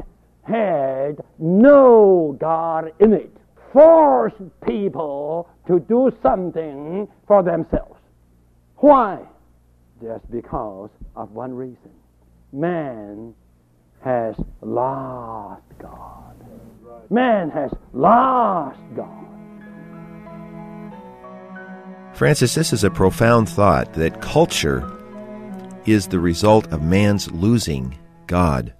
had 0.45 1.17
no 1.39 2.37
God 2.39 2.91
in 2.99 3.13
it, 3.13 3.35
forced 3.73 4.35
people 4.65 5.49
to 5.67 5.79
do 5.79 6.11
something 6.21 7.07
for 7.27 7.43
themselves. 7.43 7.99
Why? 8.77 9.19
Just 10.01 10.29
because 10.31 10.89
of 11.15 11.31
one 11.31 11.53
reason. 11.53 11.91
Man 12.53 13.33
has 14.01 14.35
lost 14.61 15.63
God. 15.79 16.35
Man 17.09 17.49
has 17.49 17.71
lost 17.93 18.79
God. 18.95 19.25
Francis, 22.13 22.55
this 22.55 22.71
is 22.71 22.83
a 22.83 22.89
profound 22.89 23.49
thought 23.49 23.93
that 23.93 24.21
culture 24.21 24.89
is 25.85 26.07
the 26.07 26.19
result 26.19 26.71
of 26.71 26.81
man's 26.81 27.29
losing 27.31 27.97
God. 28.27 28.73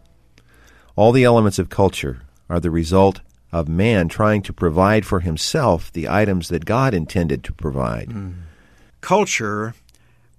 All 0.95 1.11
the 1.11 1.25
elements 1.25 1.59
of 1.59 1.69
culture 1.69 2.21
are 2.49 2.61
the 2.61 2.71
result 2.71 3.19
of 3.51 3.67
man 3.67 4.07
trying 4.07 4.41
to 4.43 4.53
provide 4.53 5.05
for 5.05 5.19
himself 5.19 5.91
the 5.91 6.07
items 6.07 6.47
that 6.49 6.65
God 6.65 6.93
intended 6.93 7.43
to 7.43 7.53
provide. 7.53 8.09
Mm. 8.09 8.35
Culture 9.01 9.75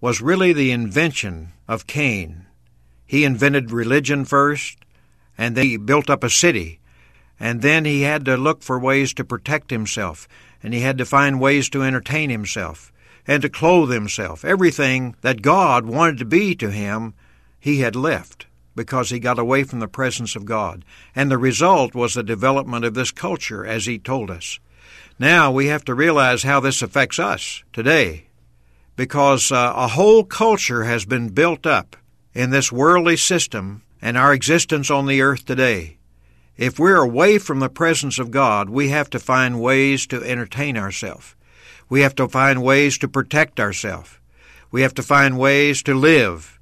was 0.01 0.23
really 0.23 0.53
the 0.53 0.71
invention 0.71 1.49
of 1.69 1.87
Cain. 1.87 2.47
He 3.07 3.25
invented 3.25 3.71
religion 3.71 4.25
first, 4.25 4.79
and 5.37 5.57
then 5.57 5.67
he 5.67 5.77
built 5.77 6.09
up 6.09 6.25
a 6.25 6.31
city. 6.31 6.81
And 7.39 7.61
then 7.61 7.85
he 7.85 8.03
had 8.03 8.25
to 8.25 8.39
look 8.39 8.63
for 8.63 8.79
ways 8.79 9.13
to 9.15 9.25
protect 9.25 9.71
himself, 9.71 10.27
and 10.63 10.73
he 10.73 10.81
had 10.81 10.97
to 10.99 11.05
find 11.05 11.39
ways 11.39 11.69
to 11.71 11.83
entertain 11.83 12.31
himself 12.31 12.93
and 13.27 13.43
to 13.43 13.51
clothe 13.51 13.91
himself. 13.91 14.43
Everything 14.43 15.17
that 15.21 15.43
God 15.43 15.85
wanted 15.85 16.17
to 16.19 16.25
be 16.25 16.55
to 16.55 16.71
him, 16.71 17.13
he 17.61 17.81
had 17.81 17.95
left 17.95 18.47
because 18.77 19.11
he 19.11 19.19
got 19.19 19.41
away 19.41 19.65
from 19.65 19.81
the 19.81 19.89
presence 19.89 20.37
of 20.37 20.45
God. 20.45 20.85
And 21.17 21.29
the 21.29 21.39
result 21.39 21.95
was 21.95 22.15
the 22.15 22.23
development 22.23 22.85
of 22.85 22.95
this 22.95 23.11
culture, 23.11 23.67
as 23.67 23.87
he 23.87 23.99
told 23.99 24.31
us. 24.31 24.61
Now 25.19 25.51
we 25.51 25.67
have 25.67 25.85
to 25.87 25.95
realize 25.95 26.45
how 26.45 26.61
this 26.61 26.83
affects 26.83 27.19
us 27.19 27.65
today, 27.73 28.27
because 28.95 29.51
uh, 29.51 29.73
a 29.75 29.89
whole 29.89 30.23
culture 30.23 30.85
has 30.85 31.05
been 31.05 31.31
built 31.31 31.67
up 31.67 31.97
in 32.35 32.51
this 32.51 32.71
worldly 32.71 33.17
system 33.17 33.83
and 34.01 34.17
our 34.17 34.33
existence 34.33 34.91
on 34.91 35.07
the 35.07 35.23
earth 35.23 35.47
today. 35.47 35.97
If 36.57 36.79
we're 36.79 36.97
away 36.97 37.39
from 37.39 37.61
the 37.61 37.69
presence 37.69 38.19
of 38.19 38.31
God, 38.31 38.71
we 38.71 38.91
have 38.91 39.11
to 39.11 39.19
find 39.19 39.61
ways 39.61 40.07
to 40.09 40.23
entertain 40.23 40.77
ourselves. 40.77 41.35
We 41.89 42.03
have 42.03 42.15
to 42.17 42.29
find 42.29 42.63
ways 42.63 42.99
to 42.99 43.09
protect 43.09 43.59
ourselves. 43.59 44.19
We 44.71 44.83
have 44.83 44.95
to 44.95 45.03
find 45.03 45.39
ways 45.39 45.83
to 45.85 45.95
live. 45.95 46.59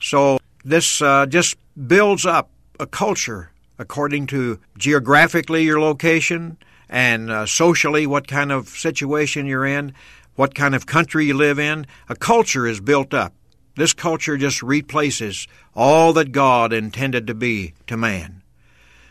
So 0.00 0.37
this 0.64 1.00
uh, 1.00 1.26
just 1.26 1.56
builds 1.86 2.26
up 2.26 2.50
a 2.80 2.86
culture 2.86 3.50
according 3.78 4.26
to 4.26 4.58
geographically 4.76 5.64
your 5.64 5.80
location 5.80 6.56
and 6.88 7.30
uh, 7.30 7.46
socially 7.46 8.06
what 8.06 8.26
kind 8.26 8.50
of 8.50 8.68
situation 8.68 9.46
you're 9.46 9.66
in, 9.66 9.94
what 10.34 10.54
kind 10.54 10.74
of 10.74 10.86
country 10.86 11.26
you 11.26 11.34
live 11.34 11.58
in. 11.58 11.86
A 12.08 12.16
culture 12.16 12.66
is 12.66 12.80
built 12.80 13.14
up. 13.14 13.32
This 13.76 13.92
culture 13.92 14.36
just 14.36 14.62
replaces 14.62 15.46
all 15.74 16.12
that 16.14 16.32
God 16.32 16.72
intended 16.72 17.26
to 17.28 17.34
be 17.34 17.74
to 17.86 17.96
man. 17.96 18.42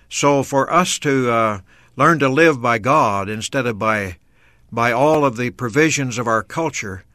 So 0.09 0.43
for 0.43 0.71
us 0.71 0.99
to 0.99 1.31
uh, 1.31 1.59
learn 1.95 2.19
to 2.19 2.29
live 2.29 2.61
by 2.61 2.77
God 2.77 3.29
instead 3.29 3.65
of 3.65 3.79
by 3.79 4.17
by 4.69 4.91
all 4.91 5.23
of 5.23 5.37
the 5.37 5.49
provisions 5.51 6.17
of 6.17 6.27
our 6.27 6.43
culture 6.43 7.05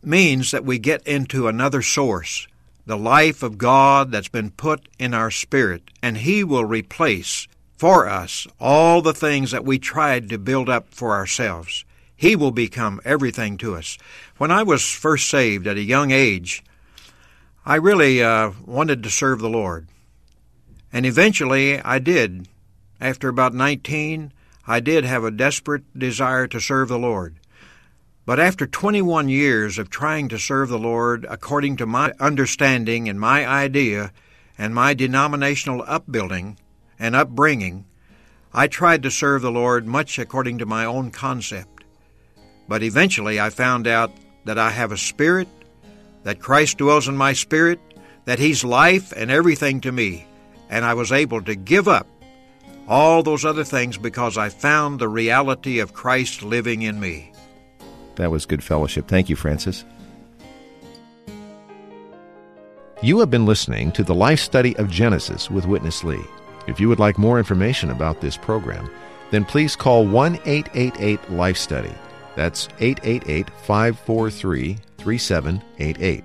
means 0.00 0.52
that 0.52 0.64
we 0.64 0.78
get 0.78 1.04
into 1.06 1.48
another 1.48 1.82
source 1.82 2.46
the 2.86 2.96
life 2.96 3.42
of 3.42 3.58
God 3.58 4.12
that's 4.12 4.28
been 4.28 4.50
put 4.50 4.88
in 4.98 5.14
our 5.14 5.30
spirit, 5.30 5.90
and 6.02 6.18
He 6.18 6.44
will 6.44 6.64
replace 6.64 7.48
for 7.76 8.08
us 8.08 8.46
all 8.60 9.02
the 9.02 9.14
things 9.14 9.50
that 9.50 9.64
we 9.64 9.78
tried 9.78 10.28
to 10.28 10.38
build 10.38 10.68
up 10.68 10.86
for 10.90 11.12
ourselves. 11.12 11.84
He 12.16 12.36
will 12.36 12.50
become 12.50 13.00
everything 13.04 13.58
to 13.58 13.74
us. 13.74 13.98
When 14.38 14.50
I 14.50 14.62
was 14.62 14.88
first 14.88 15.28
saved 15.28 15.66
at 15.66 15.76
a 15.76 15.82
young 15.82 16.10
age, 16.10 16.62
I 17.66 17.76
really 17.76 18.22
uh, 18.22 18.52
wanted 18.64 19.02
to 19.02 19.10
serve 19.10 19.40
the 19.40 19.50
Lord. 19.50 19.88
And 20.92 21.04
eventually 21.04 21.80
I 21.80 21.98
did. 21.98 22.48
After 23.00 23.28
about 23.28 23.52
19, 23.52 24.32
I 24.66 24.80
did 24.80 25.04
have 25.04 25.24
a 25.24 25.30
desperate 25.30 25.98
desire 25.98 26.46
to 26.46 26.60
serve 26.60 26.88
the 26.88 26.98
Lord. 26.98 27.36
But 28.26 28.40
after 28.40 28.66
21 28.66 29.28
years 29.28 29.78
of 29.78 29.90
trying 29.90 30.28
to 30.30 30.38
serve 30.38 30.70
the 30.70 30.78
Lord 30.78 31.26
according 31.28 31.76
to 31.76 31.86
my 31.86 32.12
understanding 32.18 33.06
and 33.06 33.20
my 33.20 33.46
idea 33.46 34.12
and 34.56 34.74
my 34.74 34.94
denominational 34.94 35.84
upbuilding 35.86 36.58
and 36.98 37.14
upbringing, 37.14 37.84
I 38.52 38.66
tried 38.66 39.02
to 39.02 39.10
serve 39.10 39.42
the 39.42 39.50
Lord 39.50 39.86
much 39.86 40.18
according 40.18 40.58
to 40.58 40.66
my 40.66 40.86
own 40.86 41.10
concept. 41.10 41.84
But 42.66 42.82
eventually 42.82 43.38
I 43.38 43.50
found 43.50 43.86
out 43.86 44.10
that 44.46 44.58
I 44.58 44.70
have 44.70 44.90
a 44.90 44.96
spirit, 44.96 45.48
that 46.22 46.40
Christ 46.40 46.78
dwells 46.78 47.08
in 47.08 47.16
my 47.18 47.34
spirit, 47.34 47.78
that 48.24 48.38
He's 48.38 48.64
life 48.64 49.12
and 49.14 49.30
everything 49.30 49.82
to 49.82 49.92
me, 49.92 50.26
and 50.70 50.82
I 50.82 50.94
was 50.94 51.12
able 51.12 51.42
to 51.42 51.54
give 51.54 51.88
up 51.88 52.06
all 52.88 53.22
those 53.22 53.44
other 53.44 53.64
things 53.64 53.98
because 53.98 54.38
I 54.38 54.48
found 54.48 54.98
the 54.98 55.08
reality 55.08 55.78
of 55.80 55.92
Christ 55.92 56.42
living 56.42 56.80
in 56.82 56.98
me. 56.98 57.33
That 58.16 58.30
was 58.30 58.46
good 58.46 58.62
fellowship. 58.62 59.08
Thank 59.08 59.28
you, 59.28 59.36
Francis. 59.36 59.84
You 63.02 63.20
have 63.20 63.30
been 63.30 63.44
listening 63.44 63.92
to 63.92 64.02
the 64.02 64.14
Life 64.14 64.40
Study 64.40 64.76
of 64.78 64.90
Genesis 64.90 65.50
with 65.50 65.66
Witness 65.66 66.04
Lee. 66.04 66.24
If 66.66 66.80
you 66.80 66.88
would 66.88 66.98
like 66.98 67.18
more 67.18 67.38
information 67.38 67.90
about 67.90 68.20
this 68.20 68.36
program, 68.36 68.88
then 69.30 69.44
please 69.44 69.76
call 69.76 70.06
1 70.06 70.36
888 70.46 71.30
Life 71.30 71.58
Study. 71.58 71.92
That's 72.34 72.68
888 72.80 73.50
543 73.50 74.78
3788. 74.98 76.24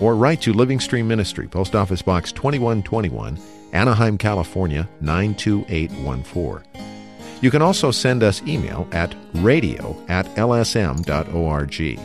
Or 0.00 0.16
write 0.16 0.42
to 0.42 0.52
Living 0.52 0.80
Stream 0.80 1.06
Ministry, 1.06 1.46
Post 1.46 1.74
Office 1.74 2.02
Box 2.02 2.32
2121, 2.32 3.38
Anaheim, 3.72 4.18
California 4.18 4.88
92814. 5.00 6.95
You 7.40 7.50
can 7.50 7.62
also 7.62 7.90
send 7.90 8.22
us 8.22 8.42
email 8.42 8.88
at 8.92 9.14
radio 9.34 9.96
at 10.08 10.26
lsm.org. 10.36 12.00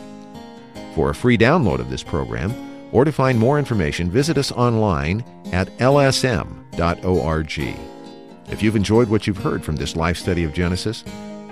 For 0.94 1.10
a 1.10 1.14
free 1.14 1.38
download 1.38 1.78
of 1.78 1.88
this 1.90 2.02
program, 2.02 2.52
or 2.92 3.04
to 3.04 3.12
find 3.12 3.38
more 3.38 3.58
information, 3.58 4.10
visit 4.10 4.36
us 4.36 4.52
online 4.52 5.24
at 5.52 5.68
lsm.org. 5.78 7.58
If 8.50 8.62
you've 8.62 8.76
enjoyed 8.76 9.08
what 9.08 9.26
you've 9.26 9.38
heard 9.38 9.64
from 9.64 9.76
this 9.76 9.96
life 9.96 10.18
study 10.18 10.44
of 10.44 10.52
Genesis, 10.52 11.02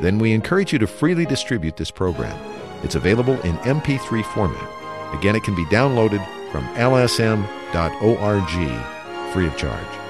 then 0.01 0.19
we 0.19 0.33
encourage 0.33 0.73
you 0.73 0.79
to 0.79 0.87
freely 0.87 1.25
distribute 1.25 1.77
this 1.77 1.91
program. 1.91 2.39
It's 2.83 2.95
available 2.95 3.41
in 3.41 3.57
MP3 3.59 4.25
format. 4.35 5.15
Again, 5.15 5.37
it 5.37 5.43
can 5.43 5.55
be 5.55 5.65
downloaded 5.67 6.25
from 6.51 6.67
lsm.org 6.75 8.51
free 9.33 9.47
of 9.47 9.57
charge. 9.57 10.10